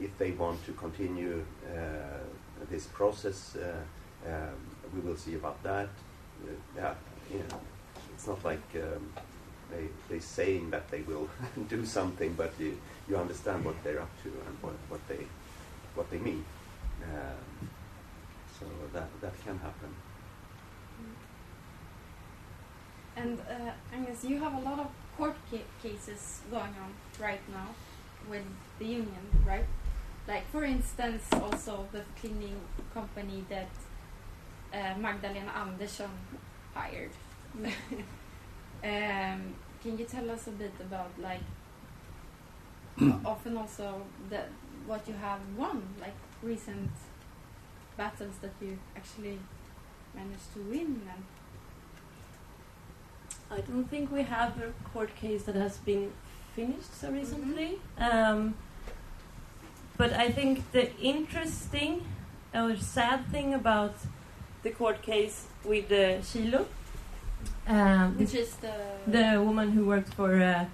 [0.00, 2.24] if they want to continue uh,
[2.70, 4.56] this process, uh, um,
[4.94, 5.88] we will see about that.
[6.44, 6.94] Uh, yeah,
[7.30, 7.60] you know,
[8.14, 9.12] it's not like um,
[9.70, 11.28] they they saying that they will
[11.68, 12.78] do something, but you
[13.08, 15.26] you understand what they're up to and what, what they
[15.94, 16.44] what they mean.
[17.02, 17.68] Um,
[18.58, 19.94] so that that can happen.
[23.16, 27.74] And uh, Agnes, you have a lot of court ca- cases going on right now
[28.30, 28.44] with
[28.78, 29.64] the union, right?
[30.28, 32.60] Like, for instance, also the cleaning
[32.92, 33.70] company that
[34.74, 36.10] uh, Magdalena Andersson
[36.74, 37.10] hired.
[37.64, 41.40] um, can you tell us a bit about, like,
[43.24, 44.42] often also the,
[44.86, 46.90] what you have won, like recent
[47.96, 49.38] battles that you actually
[50.14, 51.24] managed to win and
[53.50, 56.12] I don't think we have a court case that has been
[56.54, 57.78] finished so recently.
[57.96, 58.54] Um,
[59.98, 62.00] but I think the interesting
[62.54, 63.94] or sad thing about
[64.62, 66.66] the court case with uh, Chilo,
[67.66, 68.72] um, which is the
[69.06, 70.64] the woman who worked for uh,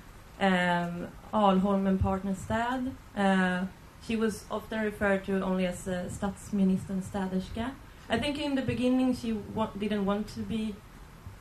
[0.41, 2.93] um, Alholm and Partner Stad.
[3.17, 3.67] Uh,
[4.07, 7.71] she was often referred to only as uh, statsministern städerska.
[8.11, 10.75] I think in the beginning she wa- didn't want to be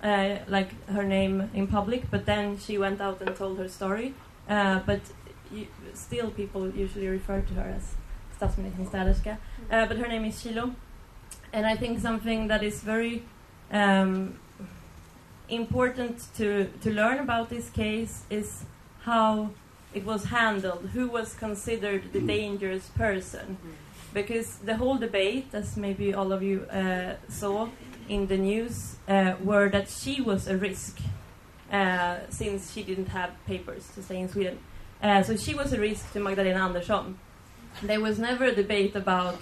[0.03, 4.13] uh, like her name in public, but then she went out and told her story.
[4.49, 5.01] Uh, but
[5.93, 7.95] still, people usually refer to her as
[8.37, 9.37] statsministern städerska.
[9.71, 10.71] Uh, but her name is Chilo,
[11.53, 13.21] and I think something that is very
[13.71, 14.33] um,
[15.49, 18.65] important to to learn about this case is
[19.05, 19.49] how
[19.93, 23.57] it was handled, who was considered the dangerous person,
[24.13, 27.67] because the whole debate, as maybe all of you uh, saw
[28.09, 30.99] in the news, uh, were that she was a risk
[31.71, 34.57] uh, since she didn't have papers to stay in Sweden.
[35.03, 37.19] Uh, so she was a risk to Magdalena Andersson.
[37.81, 39.39] There was never a debate about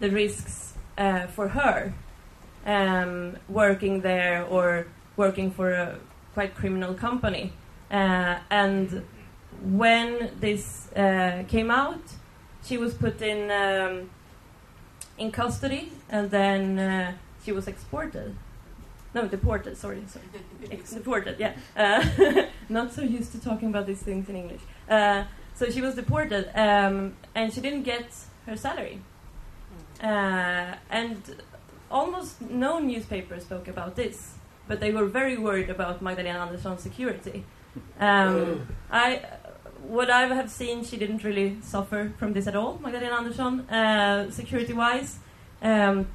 [0.00, 1.94] the risks uh, for her
[2.66, 5.98] um, working there or working for a
[6.34, 7.54] quite criminal company.
[7.90, 9.02] Uh, and
[9.62, 12.02] when this uh, came out,
[12.62, 14.10] she was put in um,
[15.16, 17.12] in custody, and then uh,
[17.44, 18.36] she was exported.
[19.14, 19.76] No, deported.
[19.76, 20.26] Sorry, sorry,
[20.70, 21.36] Ex- deported.
[21.40, 24.60] Yeah, uh, not so used to talking about these things in English.
[24.88, 25.24] Uh,
[25.54, 28.08] so she was deported, um, and she didn't get
[28.46, 29.00] her salary,
[30.02, 31.22] uh, and
[31.90, 34.34] almost no newspaper spoke about this.
[34.68, 37.44] But they were very worried about Magdalena Andersson's security.
[37.98, 39.22] Um, I,
[39.82, 44.30] what I have seen, she didn't really suffer from this at all, Magdalena Andersson, uh,
[44.30, 45.18] security-wise.
[45.62, 46.06] Um,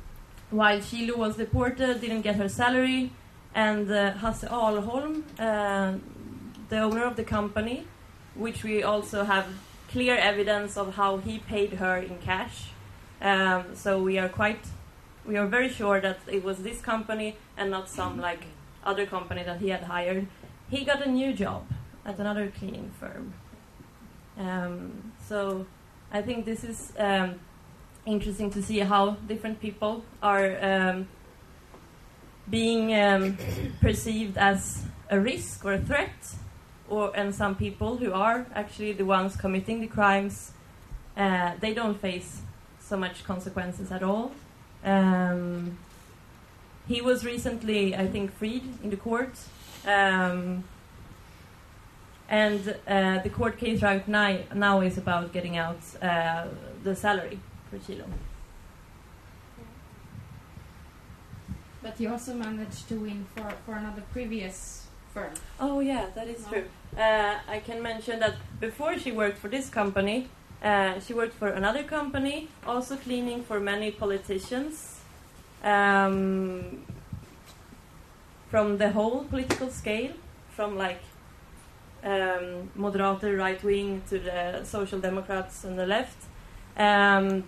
[0.52, 3.12] while Chilo was deported, didn't get her salary,
[3.56, 5.98] and uh, Hasse Alholm, uh,
[6.70, 7.86] the owner of the company,
[8.36, 9.48] which we also have
[9.90, 12.70] clear evidence of how he paid her in cash.
[13.22, 14.66] Um, so we are quite,
[15.26, 18.46] we are very sure that it was this company and not some like
[18.84, 20.28] other company that he had hired.
[20.70, 21.66] He got a new job
[22.06, 23.34] at another cleaning firm.
[24.38, 25.66] Um, so
[26.12, 27.40] I think this is um,
[28.06, 31.08] interesting to see how different people are um,
[32.50, 33.38] being um,
[33.80, 36.36] perceived as a risk or a threat,
[36.94, 40.52] or and some people who are actually the ones committing the crimes,
[41.18, 42.42] uh, they don't face
[42.80, 44.32] so much consequences at all.
[44.84, 45.78] Um,
[46.88, 49.36] he was recently, I think, freed in the court.
[49.88, 50.64] Um,
[52.30, 56.46] and uh, the court case right now, now is about getting out uh,
[56.84, 57.40] the salary
[57.70, 58.06] for Chilo.
[61.82, 65.34] But he also managed to win for, for another previous firm.
[65.60, 66.50] Oh yeah, that is No.
[66.52, 66.66] true.
[66.98, 70.30] Uh, I can mention that before she worked for this company,
[70.64, 75.02] uh, she worked for another company, also cleaning for many politicians
[75.64, 76.86] um,
[78.50, 80.12] from the whole political scale,
[80.50, 81.02] from like
[82.04, 86.18] um, right wing to the Social Democrats on the left.
[86.78, 87.44] Um,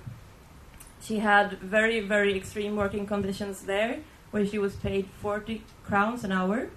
[1.02, 4.00] she had very, very extreme working conditions there,
[4.32, 6.70] where she was paid 40 crowns an hour,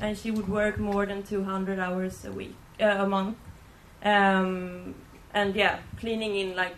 [0.00, 3.36] and she would work more than 200 hours a week, uh, a month.
[4.02, 4.94] Um,
[5.34, 6.76] and yeah, cleaning in like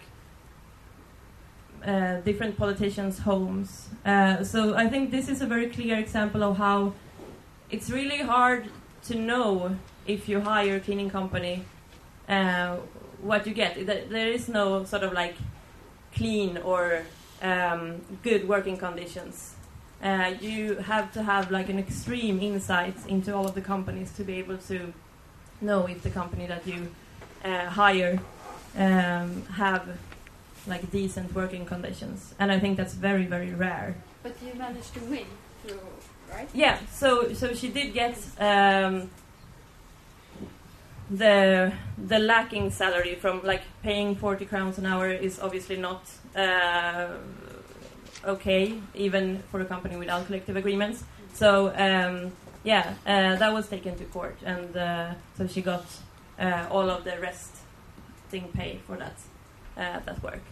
[1.85, 3.89] uh, different politicians' homes.
[4.05, 6.95] Uh, so I think this is a very clear example of how
[7.71, 8.69] it's really hard
[9.05, 11.65] to know if you hire a cleaning company
[12.29, 12.77] uh,
[13.21, 13.87] what you get.
[13.87, 15.37] There is no sort of like
[16.15, 17.05] clean or
[17.41, 19.55] um, good working conditions.
[20.03, 24.25] Uh, you have to have like an extreme insight into all of the companies to
[24.25, 24.93] be able to
[25.61, 26.89] know if the company that you
[27.45, 28.19] uh, hire
[28.77, 29.87] um, have
[30.67, 32.35] like decent working conditions.
[32.39, 33.95] And I think that's very very rare.
[34.23, 35.27] But you managed to win
[35.65, 35.81] through,
[36.33, 36.49] right?
[36.53, 39.09] Yeah, so so she did get um,
[41.11, 46.03] the the lacking salary from like paying forty crowns an hour is obviously not
[46.35, 47.09] uh,
[48.25, 51.05] okay, even for a company without collective agreements.
[51.35, 52.33] So um,
[52.65, 55.85] yeah, uh, that was taken to court, and uh, so she got
[56.39, 57.57] uh, all of the rest
[58.31, 59.17] thing pay for that
[59.77, 60.43] uh, that work.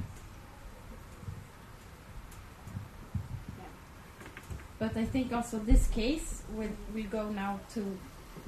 [4.78, 7.80] But I think also this case will, will go now to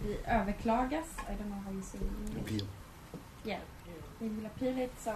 [0.03, 1.09] the överklagas.
[1.29, 2.63] I don't know how you say it in English.
[3.45, 3.61] Yeah,
[4.19, 5.13] we will appeal it, so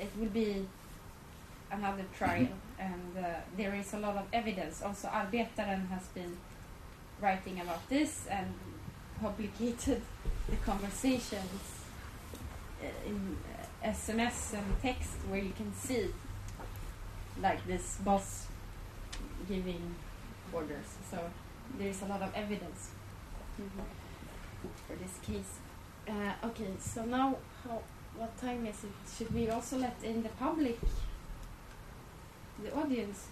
[0.00, 0.66] it will be
[1.70, 2.48] another trial.
[2.84, 4.82] And uh, there is a lot of evidence.
[4.82, 6.36] Also, Arbetaren has been
[7.20, 8.52] writing about this and
[9.20, 10.02] publicated
[10.50, 11.62] the conversations
[12.82, 16.08] uh, in uh, SMS and text where you can see
[17.40, 18.46] like this boss
[19.48, 19.94] giving
[20.52, 20.88] orders.
[21.10, 21.18] So
[21.78, 22.90] there is a lot of evidence
[24.86, 25.58] for this case.
[26.06, 27.80] Uh, okay, so now how,
[28.16, 28.92] what time is it?
[29.16, 30.78] Should we also let in the public,
[32.62, 33.28] the audience?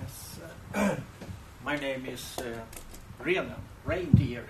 [0.00, 0.40] Yes.
[0.74, 0.96] uh,
[1.64, 4.44] my name is uh, Renen, reindeer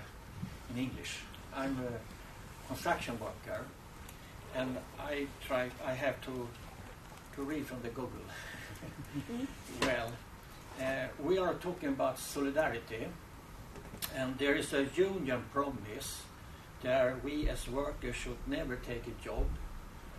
[0.69, 1.19] in English.
[1.55, 3.65] I'm a construction worker,
[4.55, 5.69] and I try.
[5.85, 6.47] I have to
[7.35, 8.27] to read from the Google.
[9.81, 10.11] well,
[10.79, 13.07] uh, we are talking about solidarity,
[14.15, 16.23] and there is a union promise
[16.83, 19.45] that we as workers should never take a job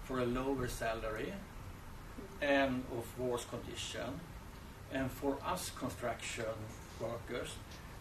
[0.04, 1.32] for a lower salary
[2.42, 4.20] and of worse condition.
[4.92, 6.52] And for us construction
[7.00, 7.54] workers,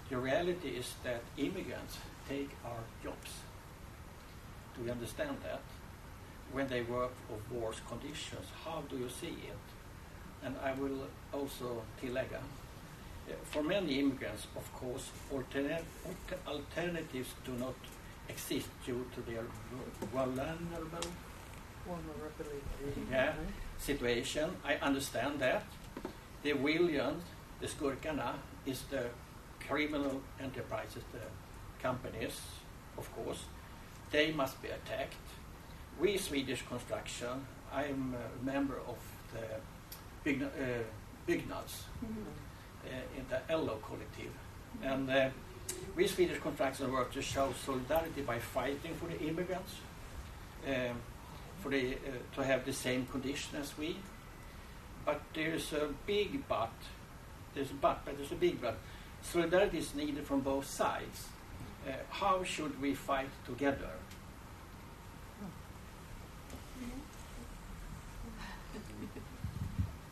[0.10, 3.32] the reality is that immigrants take our jobs.
[4.76, 5.62] Do you understand that?
[6.52, 9.64] When they work of worse conditions, how do you see it?
[10.44, 15.12] And I will also tillägga, uh, for many immigrants, of course,
[16.48, 17.76] alternatives do not
[18.28, 21.08] exist due to their vu- vulnerable
[21.88, 23.02] Vulnerability.
[23.12, 23.34] Yeah.
[23.82, 24.51] Situation.
[24.63, 25.63] I understand that.
[26.43, 27.23] The villains,
[27.59, 28.34] the skurkarna,
[28.65, 29.05] is the
[29.67, 31.25] criminal enterprises, the
[31.82, 32.39] companies,
[32.97, 33.43] of course.
[34.11, 35.15] They must be attacked.
[35.99, 38.97] We Swedish construction, I'm a member of
[39.34, 39.45] the
[40.25, 40.84] Bygna, uh,
[41.27, 44.34] Byggnads uh, in the LO collective.
[44.84, 45.29] And uh,
[45.95, 49.75] we Swedish construction work to show solidarity by fighting for the immigrants,
[50.67, 50.95] um,
[51.62, 53.97] for the, uh, to have the same condition as we.
[55.05, 56.72] But there's a big but.
[57.53, 58.78] There's a but, but there's a big but.
[59.22, 61.28] Solidarity is needed from both sides.
[61.88, 63.89] Uh, how should we fight together?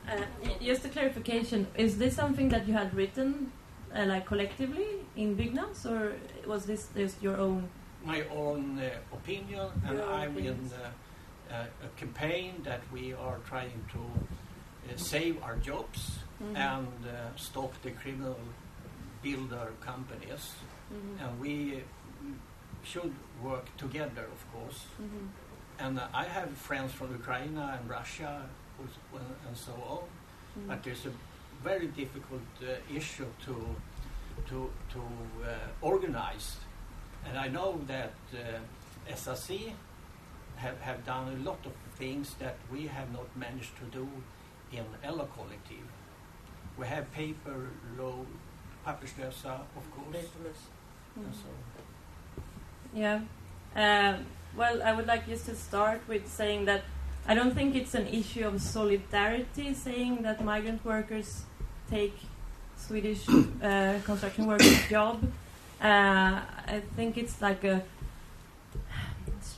[0.09, 0.21] Uh,
[0.61, 3.51] just a clarification: Is this something that you had written,
[3.95, 6.13] uh, like collectively in Byggnads, or
[6.47, 7.69] was this just your own?
[8.03, 10.73] My own uh, opinion, and Your own I'm in opinions.
[10.73, 10.89] uh, uh,
[11.51, 16.55] a campaign that we are trying to uh, save our jobs Mhm.
[16.55, 18.37] and uh, stop the criminal
[19.23, 20.43] builder companies.
[20.93, 21.21] Mhm.
[21.23, 21.79] And we uh,
[22.83, 24.79] should work together, of course.
[25.01, 25.27] Mhm.
[25.79, 28.31] And uh, I have friends from Ukraine and Russia
[28.79, 30.03] uh, and so on.
[30.57, 30.67] Mhm.
[30.67, 31.13] But there's a
[31.63, 33.55] very difficult uh, issue to
[34.49, 34.57] to
[34.93, 35.01] to
[35.43, 35.51] uh,
[35.91, 36.47] organize,
[37.25, 38.39] and I know that uh,
[39.21, 39.49] SAC
[40.59, 44.07] have have done a lot of things that we have not managed to do
[44.71, 45.87] in LO Collective.
[46.77, 47.57] We have paper
[47.97, 48.17] law,
[48.85, 50.61] papperslösa, of course, Paperless.
[51.15, 51.49] and so.
[52.93, 53.19] Yeah.
[53.75, 56.83] Um, well, I would like just to start with saying that
[57.27, 61.43] I don't think it's an issue of solidarity saying that migrant workers
[61.89, 62.15] take
[62.77, 63.27] Swedish
[63.63, 65.23] uh, construction workers' job.
[65.81, 66.41] Uh,
[66.75, 67.83] I think it's like a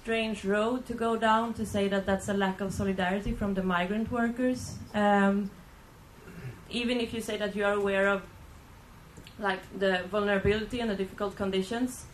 [0.02, 3.62] strange road to go down to say that that's a lack of solidarity from the
[3.62, 4.78] migrant workers.
[4.96, 5.52] Um,
[6.70, 8.24] even if you say that you are aware of
[9.38, 12.06] like the vulnerability and the difficult conditions,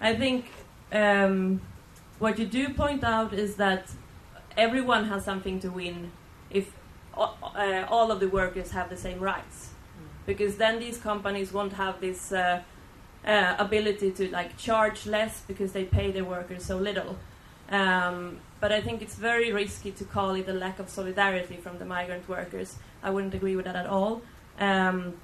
[0.00, 0.46] I think
[0.92, 1.60] um,
[2.18, 3.90] what you do point out is that
[4.56, 6.12] everyone has something to win
[6.50, 6.72] if
[7.16, 9.70] uh, all of the workers have the same rights,
[10.24, 12.62] because then these companies won't have this uh,
[13.26, 17.16] uh, ability to like charge less because they pay their workers so little.
[17.70, 21.78] Um, but I think it's very risky to call it a lack of solidarity from
[21.78, 22.76] the migrant workers.
[23.02, 24.22] I wouldn't agree with that at all.
[24.58, 25.14] Um,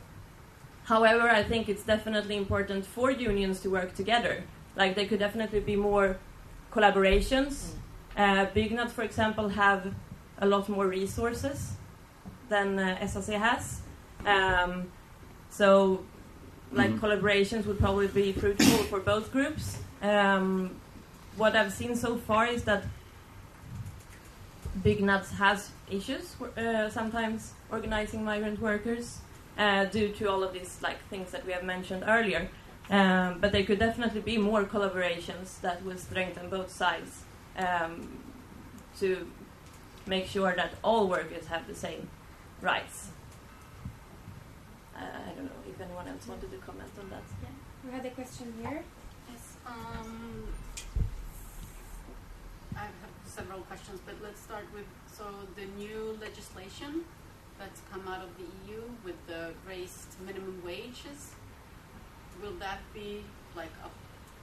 [0.84, 4.42] however, I think it's definitely important for unions to work together.
[4.76, 6.18] Like there could definitely be more
[6.72, 7.72] collaborations.
[8.16, 9.94] Uh, Byggnads, for example, have
[10.38, 11.72] a lot more resources
[12.48, 13.80] than uh, SAC has.
[14.26, 14.90] Um,
[15.50, 16.04] so,
[16.72, 17.00] like Mhm.
[17.00, 19.78] collaborations would probably be fruitful for both groups.
[20.02, 20.70] Um,
[21.36, 22.84] what I've seen so far is that
[24.82, 29.18] Byggnads has issues uh, sometimes organizing migrant workers
[29.58, 32.48] uh, due to all of these like things that we have mentioned earlier.
[32.88, 37.22] Um, but there could definitely be more collaborations that will strengthen both sides
[37.56, 38.18] um,
[38.98, 39.30] to
[40.06, 42.08] make sure that all workers have the same
[42.60, 43.10] rights.
[44.96, 47.22] Uh, I don't know if anyone else wanted to comment on that.
[47.84, 48.82] We had a question here.
[49.30, 49.56] Yes.
[49.66, 50.49] Um, I have
[53.30, 55.24] several questions, but let's start with so
[55.54, 57.04] the new legislation
[57.58, 61.34] that's come out of the EU with the raised minimum wages.
[62.42, 63.22] Will that be
[63.54, 63.90] like a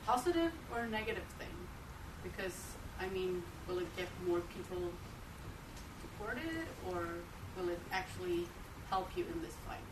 [0.05, 1.55] positive or a negative thing?
[2.23, 2.57] Because
[2.99, 4.81] I mean, will it get more people
[6.01, 7.07] deported, or
[7.57, 8.47] will it actually
[8.89, 9.91] help you in this fight?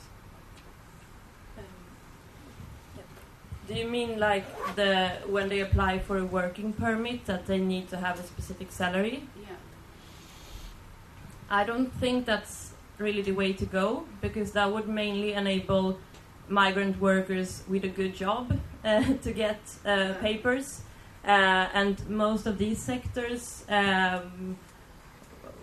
[3.67, 4.45] Do you mean like
[4.75, 8.71] the when they apply for a working permit that they need to have a specific
[8.71, 9.27] salary?
[9.41, 9.55] Yeah.
[11.49, 15.97] I don't think that's really the way to go because that would mainly enable
[16.47, 20.81] migrant workers with a good job uh, to get uh, papers.
[21.25, 24.55] Uh, and most of these sectors, um,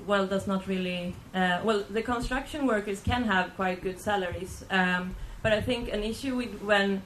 [0.08, 1.14] well, does not really.
[1.32, 6.02] Uh, well, the construction workers can have quite good salaries, um, but I think an
[6.02, 7.02] issue with when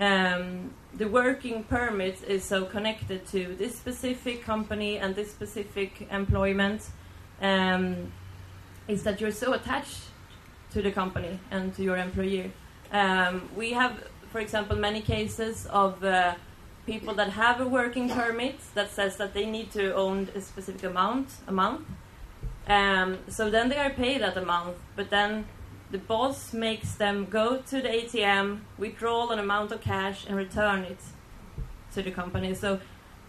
[0.00, 6.88] um, the working permit is so connected to this specific company and this specific employment
[7.40, 8.10] um,
[8.88, 10.00] is that you're so attached
[10.72, 12.50] to the company and to your employer.
[12.92, 16.34] Um, we have, for example, many cases of uh,
[16.86, 20.82] people that have a working permit that says that they need to own a specific
[20.84, 21.86] amount a month.
[22.66, 25.44] Um, so then they are paid that amount, but then
[25.90, 30.84] the boss makes them go to the ATM, withdraw an amount of cash, and return
[30.84, 30.98] it
[31.92, 32.54] to the company.
[32.54, 32.80] So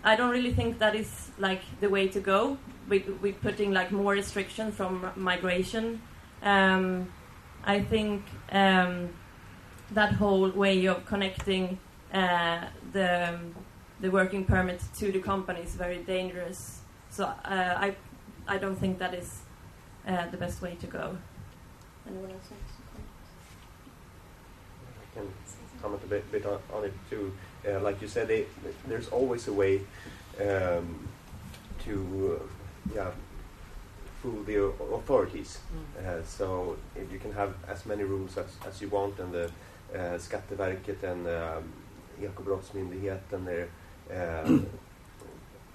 [0.04, 2.58] I don't really think that is like the way to go.
[2.90, 6.02] With, with putting like more restriction from migration,
[6.42, 7.12] um,
[7.64, 9.10] I think um,
[9.92, 11.80] that whole way of connecting
[12.14, 13.40] uh, the
[14.02, 16.82] the working permit to the company is very dangerous.
[17.10, 17.96] So uh, I
[18.48, 19.42] I don't think that is
[20.08, 21.18] uh, the best way to go.
[22.12, 23.10] Anyone else wants to comment?
[25.02, 27.32] I can comment a bit, bit on, on it too.
[27.68, 28.46] Uh, like you said, they,
[28.88, 29.82] there's always a way
[30.40, 31.08] um,
[31.86, 33.12] to uh, yeah
[34.22, 35.60] fool the au- authorities.
[35.98, 39.46] Uh, so if you can have as many rules as, as you want, and the
[39.94, 41.72] uh, Skatteverket and um,
[42.22, 43.70] Ekobrottsmyndigheten they're
[44.12, 44.60] uh,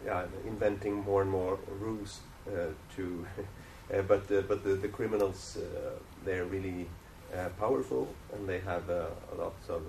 [0.04, 3.26] yeah, inventing more and more rules uh, to.
[3.94, 5.90] uh, but the, but the, the criminals uh,
[6.26, 6.86] they're really
[7.34, 9.82] uh, powerful and they have uh, a lot of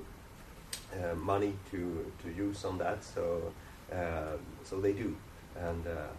[0.94, 1.80] uh, money to
[2.24, 3.04] to use on that.
[3.04, 3.52] So
[3.92, 5.16] um, so they do,
[5.56, 6.12] and uh,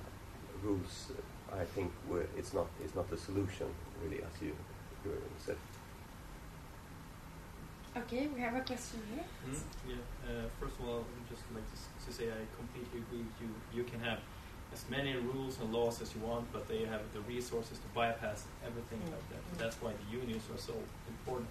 [0.63, 1.13] rules.
[1.63, 1.91] I think
[2.37, 3.67] it's not it's not the solution
[4.03, 4.53] really, as you,
[5.05, 5.13] you
[5.47, 5.57] said.
[7.97, 9.25] Okay, we have a question here.
[9.49, 9.97] Mm, yeah.
[10.29, 13.25] Uh, first of all, I would just like to, s- to say I completely agree
[13.27, 13.51] with you.
[13.75, 14.21] You can have
[14.73, 18.45] as many rules and laws as you want, but they have the resources to bypass
[18.67, 19.59] everything like that.
[19.59, 20.75] That's why the unions are so
[21.09, 21.49] important.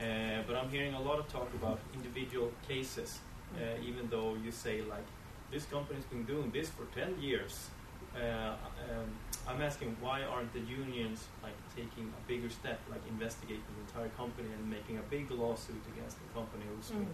[0.00, 3.18] Uh, but I'm hearing a lot of talk about individual cases,
[3.56, 5.06] uh, even though you say like
[5.50, 7.68] this company's been doing this for 10 years.
[8.14, 8.54] Uh,
[8.90, 9.08] um,
[9.46, 14.10] I'm asking why aren't the unions like taking a bigger step, like investigating the entire
[14.16, 17.06] company and making a big lawsuit against the company been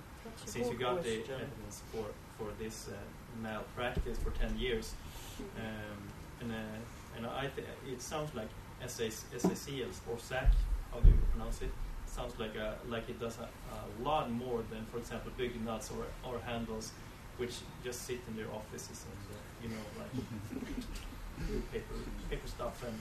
[0.45, 2.07] since you got the evidence for
[2.39, 2.97] for this uh,
[3.43, 4.95] malpractice for 10 years
[5.41, 5.99] um,
[6.41, 8.49] and uh, and I th- it sounds like
[8.87, 10.53] SAS, SACL or SAC
[10.93, 11.71] how do you pronounce it
[12.15, 15.91] sounds like a, like it does a, a lot more than, for example, big nuts
[15.91, 16.93] or, or Handels,
[17.39, 21.95] which just sit in their offices and uh, you know like do paper
[22.31, 22.99] paper stuff and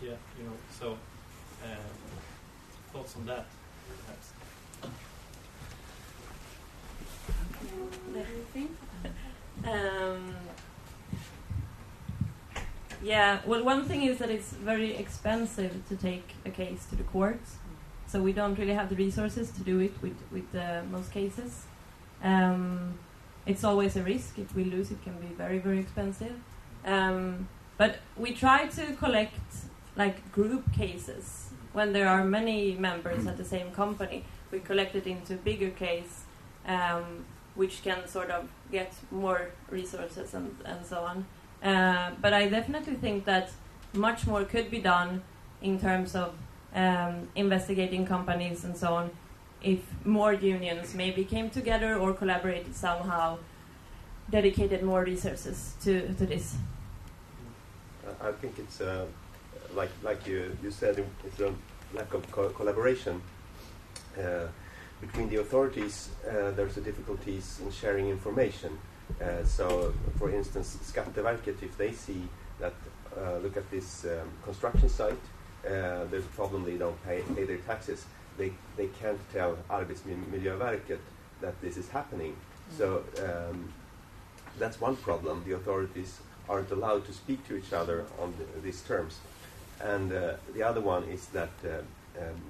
[0.00, 0.56] yeah, you know.
[0.78, 1.96] So um,
[2.92, 3.46] thoughts on that,
[4.06, 4.32] perhaps.
[8.14, 8.70] Let me think.
[9.66, 10.34] Um,
[13.02, 17.04] yeah, well, one thing is that it's very expensive to take a case to the
[17.04, 17.56] courts,
[18.06, 21.64] so we don't really have the resources to do it with with uh, most cases.
[22.22, 22.98] Um,
[23.46, 24.38] it's always a risk.
[24.38, 26.36] If we lose, it can be very very expensive.
[26.84, 27.48] Um,
[27.78, 29.40] but we try to collect
[29.96, 34.24] like group cases when there are many members at the same company.
[34.50, 36.24] We collect it into bigger case,
[36.66, 37.24] um,
[37.54, 41.26] which can sort of get more resources and, and so on.
[41.62, 43.50] Uh, but I definitely think that
[43.92, 45.22] much more could be done
[45.62, 46.34] in terms of
[46.74, 49.10] um, investigating companies and so on
[49.62, 53.38] if more unions maybe came together or collaborated somehow,
[54.30, 56.56] dedicated more resources to, to this.
[58.22, 59.06] I- think it's uh,
[59.74, 61.52] like like you you said it's a
[61.94, 63.20] lack of co- collaboration
[64.18, 64.46] uh,
[65.00, 66.10] between the authorities.
[66.28, 68.78] Uh, there's a difficulties in sharing information.
[69.20, 72.22] Uh, so, for instance, Skatteverket, if they see
[72.60, 72.74] that
[73.16, 75.24] uh, look at this um, construction site,
[75.66, 76.64] uh, there's a problem.
[76.64, 78.04] They don't pay, pay their taxes.
[78.38, 81.00] They they can't tell Arbetsmiljöverket
[81.40, 82.36] that this is happening.
[82.76, 83.04] So.
[83.18, 83.72] Um,
[84.58, 85.42] that's one problem.
[85.46, 89.14] The authorities aren't allowed to speak to each other on th these terms.
[89.80, 91.70] And uh, the other one is that uh,
[92.22, 92.40] um,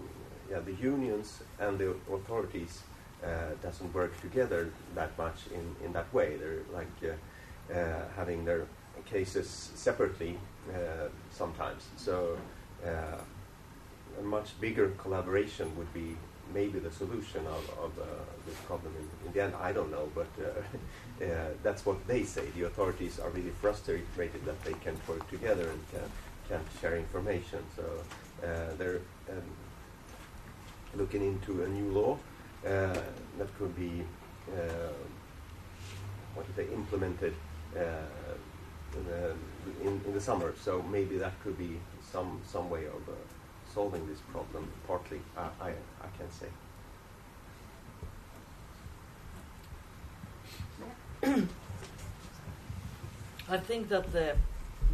[0.50, 2.82] yeah, the unions and the authorities
[3.22, 6.36] uh, doesn't work together that much in, in that way.
[6.36, 8.66] They're like uh, uh, having their
[9.06, 10.38] cases separately
[10.74, 11.84] uh, sometimes.
[11.96, 12.36] So
[14.18, 16.16] a much bigger collaboration would be
[16.52, 18.04] maybe the solution of, of uh,
[18.46, 18.92] this problem.
[18.98, 22.46] In, in the end, I don't know, but uh, uh, that's what they say.
[22.56, 26.10] The authorities are really frustrated that they can't work together and can,
[26.48, 27.60] can't share information.
[27.76, 27.84] So
[28.42, 29.42] uh, they're um,
[30.94, 32.18] looking into a new law
[32.66, 32.94] uh,
[33.38, 34.04] that could be
[34.52, 34.92] uh,
[36.34, 37.34] what they implemented
[37.74, 39.34] in the,
[39.82, 40.54] in, in the summer.
[40.60, 41.78] So maybe that could be
[42.12, 43.08] some some way of
[43.72, 45.20] solving this problem partly.
[45.36, 46.48] I, I, I can say.
[53.48, 54.36] I think that the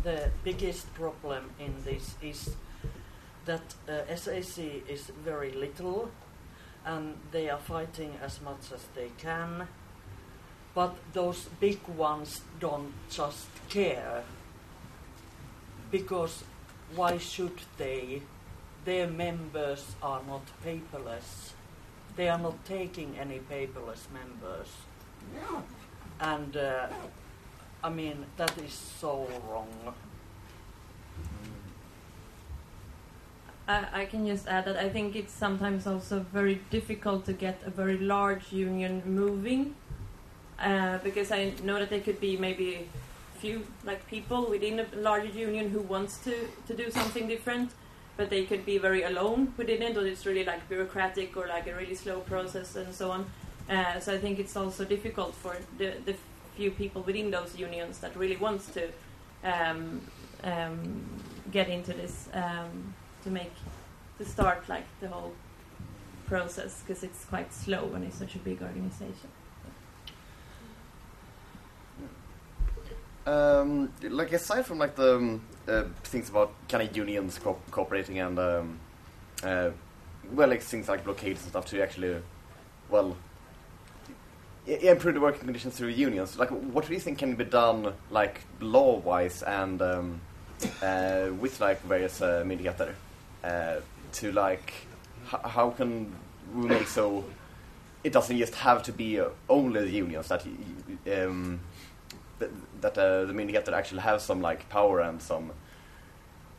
[0.03, 2.57] the biggest problem in this is
[3.47, 6.11] that uh, SAC is very little,
[6.85, 9.69] and they are fighting as much as they can.
[10.75, 14.23] But those big ones don't just care
[15.91, 16.45] because
[16.95, 18.23] why should they?
[18.85, 21.53] Their members are not paperless.
[22.17, 24.69] They are not taking any paperless members.
[26.21, 26.87] And uh,
[27.83, 29.95] I mean, that is so wrong.
[33.69, 37.61] I, I can just add that I think it's sometimes also very difficult to get
[37.65, 39.75] a very large union moving
[40.59, 42.89] uh, because I know that there could be maybe
[43.35, 47.73] a few like people within a larger union who wants to, to do something different
[48.17, 51.67] but they could be very alone within it, or it's really like bureaucratic or like
[51.67, 53.27] a really slow process and so on.
[53.69, 56.15] Uh, so I think it's also difficult for the, the
[56.57, 58.89] few people within those unions that really wants to
[59.45, 60.01] um,
[60.45, 61.05] um,
[61.53, 62.95] get into this um,
[63.27, 63.53] to make
[64.19, 65.33] to start like the whole
[66.27, 69.31] process because it's quite slow when it's such a big organization.
[73.27, 78.21] Um, like aside from like the um, uh, things about kind of unions co- cooperating
[78.21, 78.79] and um,
[79.43, 79.71] uh,
[80.33, 82.23] well, like things like blockades and stuff to actually,
[82.89, 83.17] well,
[84.67, 86.39] improve the working conditions through unions.
[86.39, 90.21] Like, what do you think can be done, like law-wise and um,
[90.83, 92.45] uh, with like various uh,
[93.47, 93.81] uh,
[94.13, 94.73] to like,
[95.33, 96.13] h- how can
[96.55, 97.25] we make so
[98.03, 100.45] it doesn't just have to be uh, only the unions that
[101.13, 101.61] um,
[102.81, 105.53] that, uh, the myndigheter actually have some like power and some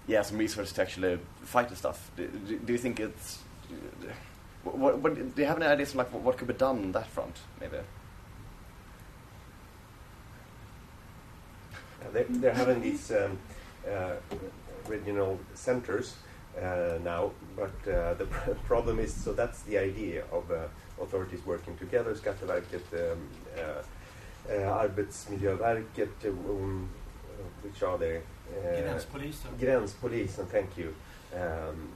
[0.07, 2.11] yeah some resources to actually fight the stuff.
[2.17, 3.39] Do, do, do you think it's
[4.63, 7.07] what, what, do you have any ideas on like what, could be done on that
[7.07, 7.77] front maybe?
[12.01, 13.37] Uh, they, they're having these um,
[13.89, 14.15] uh,
[14.87, 16.26] regional centers uh,
[17.03, 20.67] now, but uh, the pr- problem is so that's the idea of uh,
[21.01, 22.13] authorities working together.
[22.15, 26.89] Skatteverket, um, uh, uh, Arbetsmiljöverket, um,
[27.63, 29.51] which are the Uh, Gränspolisen.
[29.59, 30.93] Gränspolisen, thank you.
[31.33, 31.89] Um,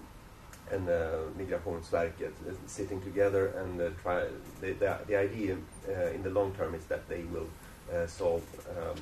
[0.71, 4.25] and uh, Migrationsverket uh, sitting together and uh, try.
[4.61, 5.57] The, the, the idea
[5.87, 7.47] uh, in the long term is that they will
[7.93, 9.01] uh, solve um,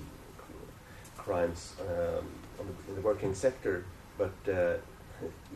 [1.17, 2.25] crimes um,
[2.59, 3.85] on the, in the working sector,
[4.17, 4.77] but uh,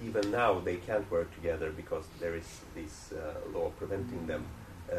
[0.05, 4.45] even now they can't work together because there is this uh, law preventing them
[4.91, 4.95] uh,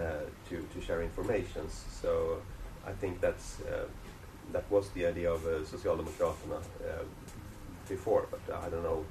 [0.49, 1.69] to, to share information.
[1.69, 2.41] So
[2.87, 3.87] I think that's uh,
[4.53, 7.05] that was the idea of uh, Socialdemokraterna uh,
[7.89, 9.05] before, but I don't know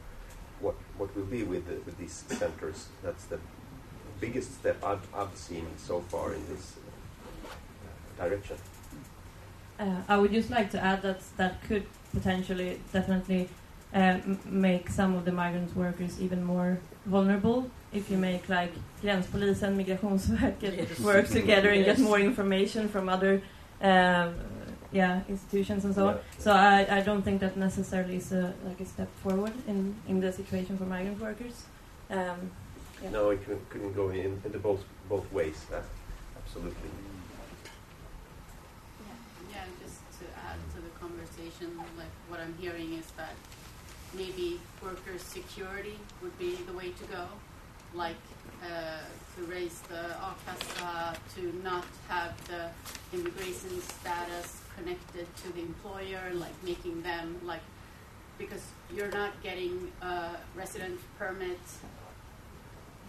[0.59, 2.87] what what will be with the, with these centers.
[3.03, 3.39] That's the
[4.19, 6.75] biggest step I've, I've seen so far in this
[7.45, 8.57] uh, direction.
[9.79, 13.49] Uh, I would just like to add that that could potentially, definitely,
[13.93, 19.75] uh, make some of the migrant workers even more vulnerable if you make like Gränspolisen,
[19.75, 20.99] Migrationsverket Yes.
[20.99, 23.41] work together and get more information from other
[23.81, 24.35] um,
[24.91, 26.19] yeah institutions and so on.
[26.39, 30.19] So I, I don't think that necessarily is a like a step forward in, in
[30.19, 31.65] the situation for migrant workers.
[32.09, 32.51] Um,
[33.03, 33.09] yeah.
[33.11, 35.65] No, it can, can go in, into both both ways.
[35.71, 35.81] Uh,
[36.37, 36.89] absolutely.
[39.51, 43.35] Yeah, just to add to the conversation, like what I'm hearing is that
[44.15, 47.25] maybe worker security would be the way to go,
[47.93, 48.15] like
[48.63, 48.99] uh,
[49.35, 52.69] to raise the a-kassa, to not have the
[53.15, 57.61] immigration status connected to the employer, like making them like
[58.37, 61.59] because you're not getting a resident permit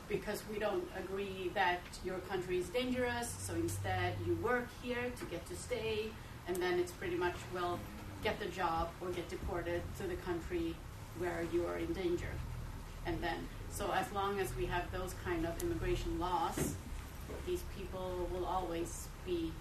[0.09, 5.25] because we don't agree that your country is dangerous, so instead you work here to
[5.27, 6.11] get to stay,
[6.47, 7.79] and then it's pretty much, well,
[8.23, 10.75] get the job or get deported to the country
[11.19, 12.33] where you are in danger.
[13.07, 16.75] And then, so as long as we have those kind of immigration laws,
[17.47, 19.53] these people will always be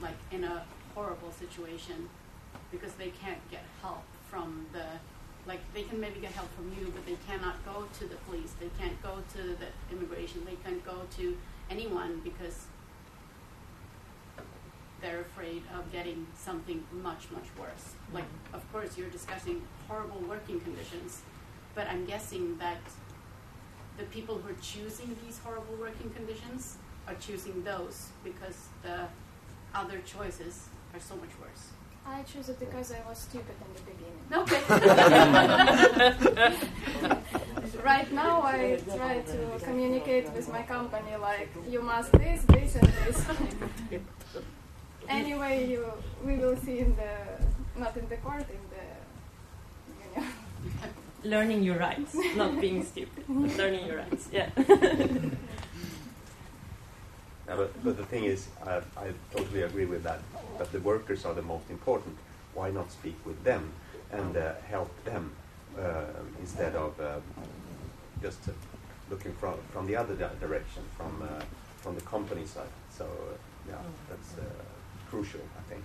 [0.00, 2.08] like in a horrible situation
[2.70, 4.84] because they can't get help from the
[5.46, 8.52] like they can maybe get help from you but they cannot go to the police
[8.60, 11.36] they can't go to the immigration they can't go to
[11.70, 12.66] anyone because
[15.00, 18.54] they're afraid of getting something much much worse like mm-hmm.
[18.56, 21.22] of course you're discussing horrible working conditions
[21.74, 22.80] but i'm guessing that
[23.98, 26.76] the people who are choosing these horrible working conditions
[27.06, 29.06] are choosing those because the
[29.74, 31.68] other choices are so much worse
[32.06, 34.24] I chose it because I was stupid in the beginning.
[34.32, 34.62] Okay.
[37.84, 42.88] Right now, I try to communicate with my company like you must this, this, and
[42.88, 43.24] this.
[45.08, 45.84] anyway, you
[46.24, 47.12] we will see in the
[47.80, 48.84] not in the court in the
[50.04, 50.32] union.
[51.24, 54.28] learning your rights, not being stupid, but learning your rights.
[54.32, 54.48] Yeah.
[57.48, 60.20] Yeah, but, but the thing is, I, I totally agree with that.
[60.58, 62.16] That the workers are the most important.
[62.54, 63.72] Why not speak with them
[64.12, 65.32] and uh, help them
[65.76, 66.04] uh,
[66.38, 67.18] instead of uh,
[68.22, 68.52] just uh,
[69.10, 71.42] looking from from the other di- direction, from uh,
[71.82, 72.74] from the company side.
[72.96, 73.36] So uh,
[73.68, 74.42] yeah, that's uh,
[75.10, 75.82] crucial, I think.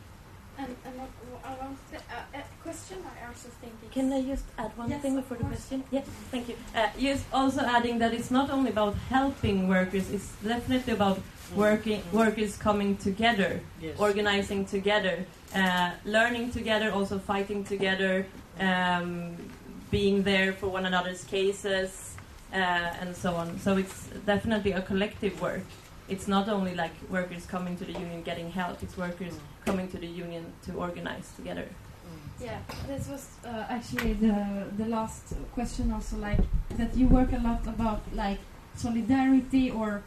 [0.58, 4.14] And, and what, what I want to, uh, a question I also think it's Can
[4.14, 5.56] I just add one Yes, thing before the course.
[5.58, 5.84] question?
[5.92, 6.56] Yes, thank you.
[6.74, 11.20] Uh, just also adding that it's not only about helping workers; it's definitely about
[11.56, 14.00] working workers coming together, Yes.
[14.00, 18.26] organizing together, uh, learning together, also fighting together,
[18.60, 19.36] um,
[19.92, 22.16] being there for one another's cases,
[22.54, 23.60] uh, and so on.
[23.60, 25.64] So it's definitely a collective work.
[26.08, 29.34] It's not only like workers coming to the union getting help; it's workers
[29.66, 31.68] coming to the union to organize together.
[32.40, 35.92] Yeah, this was uh, actually the the last question.
[35.92, 36.40] Also, like
[36.78, 38.40] that you work a lot about like
[38.76, 40.04] solidarity or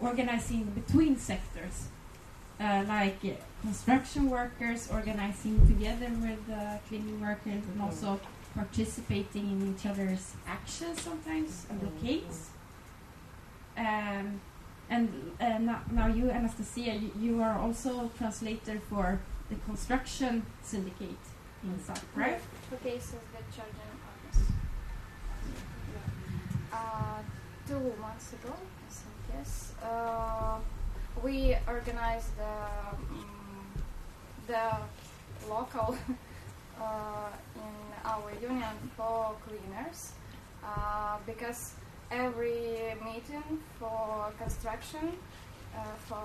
[0.00, 1.88] organizing between sectors,
[2.60, 3.18] uh, like
[3.62, 8.20] construction workers organizing together with uh, cleaning workers and also
[8.54, 12.50] participating in each other's actions sometimes and blockades.
[13.76, 14.40] Um,
[14.90, 21.24] and uh, now, now you, Anastasia, you, you are also translator for the construction syndicate
[21.62, 22.40] in South, right?
[22.68, 23.94] For cases that children
[26.72, 27.22] uh,
[27.68, 30.58] two months ago, I think yes, uh,
[31.22, 32.56] we organized the,
[32.90, 33.72] um,
[34.46, 34.70] the
[35.48, 35.96] local
[36.80, 37.74] uh, in
[38.04, 40.12] our union for cleaners
[40.64, 41.74] uh, because
[42.10, 45.12] every meeting for construction
[45.76, 46.22] uh, for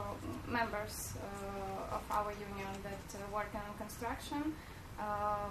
[0.48, 4.54] members uh, of our union that uh, work on construction.
[5.00, 5.50] Uh,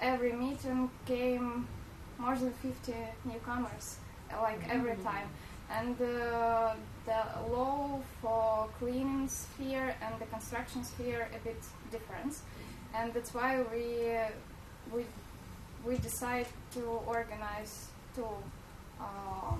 [0.00, 1.66] every meeting came
[2.18, 2.92] more than 50
[3.24, 3.98] newcomers,
[4.42, 5.28] like every time.
[5.70, 6.74] And uh,
[7.06, 12.36] the law for cleaning sphere and the construction sphere a bit different,
[12.94, 14.28] and that's why we uh,
[14.92, 15.06] we
[15.86, 18.28] we decide to organize two
[19.00, 19.54] uh,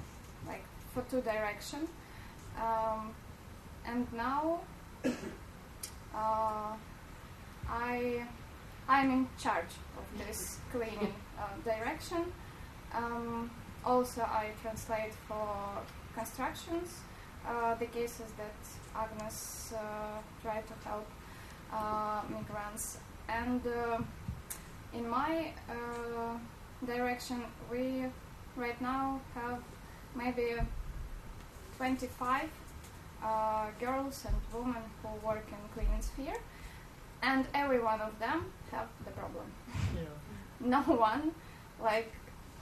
[0.46, 1.88] like for two direction.
[2.56, 3.14] Um,
[3.86, 4.60] and now
[6.14, 6.72] uh,
[7.68, 8.24] I
[8.88, 12.32] I'm in charge of this cleaning uh, direction.
[12.94, 13.50] Um,
[13.84, 15.48] also, I translate for
[16.14, 17.00] constructions
[17.46, 18.54] uh, the cases that
[18.96, 21.06] Agnes uh, tried to help
[22.30, 22.98] migrants.
[23.28, 23.60] And
[24.92, 26.38] in my uh,
[26.86, 28.04] direction, we
[28.56, 29.58] right now have
[30.14, 30.54] maybe
[31.76, 32.48] 25
[33.22, 36.36] uh, girls and women who work in cleaning sphere,
[37.22, 39.46] and every one of them have the problem.
[40.60, 41.32] no one
[41.82, 42.12] like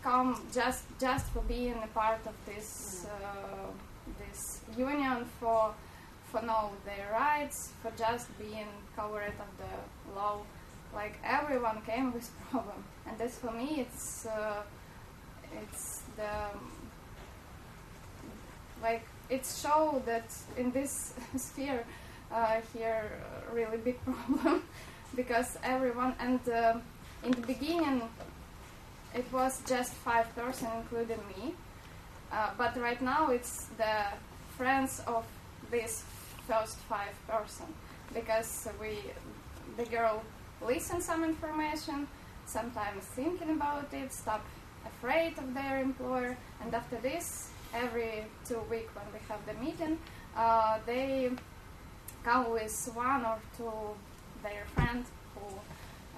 [0.02, 3.70] come just just for being a part of this uh,
[4.18, 5.72] this union for
[6.30, 10.38] for know their rights for just being covered of the law.
[10.94, 12.84] Like everyone came with problem.
[13.06, 14.62] And this for me it's uh,
[15.62, 16.30] it's the
[18.82, 21.84] like it's show that in this sphere
[22.32, 24.62] uh, here uh, really big problem
[25.14, 26.74] because everyone and uh,
[27.24, 28.02] in the beginning
[29.14, 31.54] it was just five person including me.
[32.32, 34.04] Uh, but right now it's the
[34.56, 35.24] friends of
[35.70, 36.04] this
[36.48, 37.66] first five person
[38.14, 38.98] because we
[39.76, 40.22] the girl
[40.66, 42.06] listen some information
[42.46, 44.44] sometimes thinking about it stop
[44.86, 49.98] afraid of their employer and after this every two week when we have the meeting
[50.36, 51.30] uh, they
[52.24, 53.72] come with one or two
[54.42, 55.04] their friend
[55.34, 55.46] who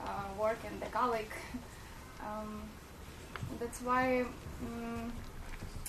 [0.04, 1.36] uh, work in the colleague
[2.20, 2.62] um,
[3.60, 4.24] that's why
[4.66, 5.12] um,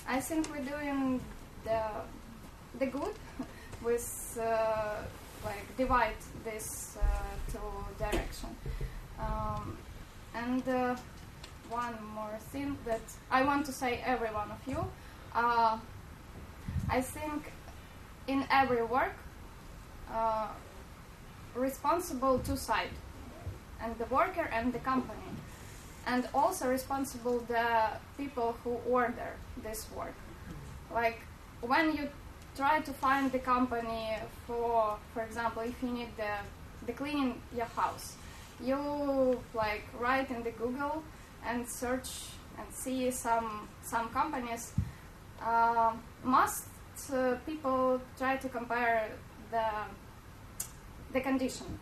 [0.08, 1.20] I think we're doing
[1.64, 1.82] the
[2.78, 3.14] the good
[3.82, 5.02] with uh,
[5.44, 8.50] like divide this uh, two direction.
[9.18, 9.76] Um,
[10.34, 10.96] and uh,
[11.70, 13.00] one more thing that
[13.30, 14.84] I want to say every one of you.
[15.34, 15.78] Uh,
[16.88, 17.52] I think
[18.26, 19.14] in every work
[20.12, 20.48] uh,
[21.54, 22.90] responsible two side
[23.82, 25.30] and the worker and the company
[26.06, 30.14] and also responsible the people who order this work.
[30.92, 31.20] Like
[31.60, 32.08] when you
[32.56, 36.34] try to find the company for, for example, if you need the,
[36.86, 38.16] the cleaning your house,
[38.62, 41.02] you like write in the Google
[41.46, 42.08] and search
[42.58, 44.72] and see some some companies.
[45.40, 45.92] Uh,
[46.24, 46.64] most
[47.12, 49.08] uh, people try to compare
[49.50, 49.66] the
[51.12, 51.78] the condition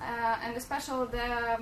[0.00, 1.58] uh, and especially the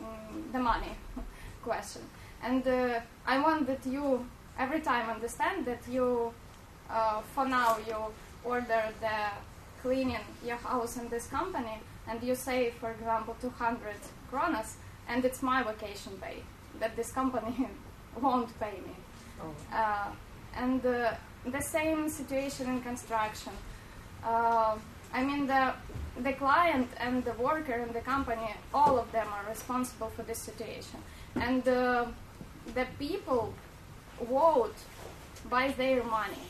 [0.00, 0.94] mm, the money
[1.62, 2.02] question.
[2.42, 4.26] And uh, I want that you
[4.58, 6.32] every time understand that you,
[6.90, 7.96] uh, for now, you
[8.44, 9.18] order the
[9.82, 13.94] cleaning your house in this company, and you say, for example, 200
[14.30, 14.74] kronas,
[15.10, 16.36] and it's my vacation pay
[16.78, 17.68] that this company
[18.22, 18.94] won't pay me.
[19.42, 19.76] Oh.
[19.76, 20.08] Uh,
[20.54, 21.12] and uh,
[21.46, 23.52] the same situation in construction.
[24.24, 24.76] Uh,
[25.12, 25.72] I mean, the
[26.22, 30.38] the client and the worker and the company, all of them are responsible for this
[30.38, 31.00] situation.
[31.36, 32.06] And uh,
[32.74, 33.54] the people
[34.20, 34.78] vote
[35.48, 36.46] by their money.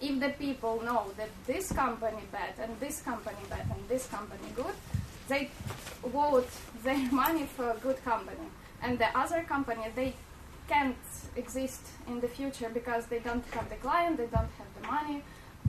[0.00, 4.48] If the people know that this company bad and this company bad and this company
[4.54, 4.76] good,
[5.28, 5.50] they
[6.04, 6.50] vote
[6.82, 8.48] their money for a good company.
[8.82, 10.14] And the other company, they
[10.68, 10.96] can't
[11.36, 15.22] exist in the future because they don't have the client, they don't have the money.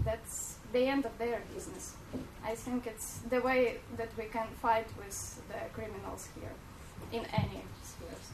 [0.05, 1.95] That's the end of their business.
[2.43, 6.51] I think it's the way that we can fight with the criminals here
[7.12, 8.28] in any spheres.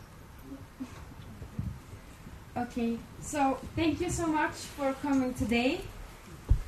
[2.57, 5.81] Okay, so thank you so much for coming today.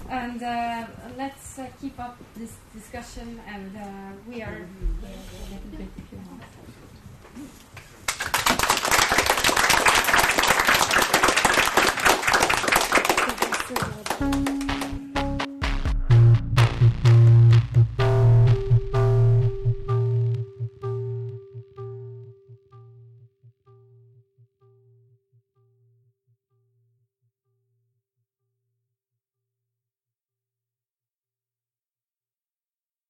[0.09, 0.85] And uh,
[1.17, 4.67] let's uh, keep up this discussion, and uh, we are a
[5.75, 5.89] bit.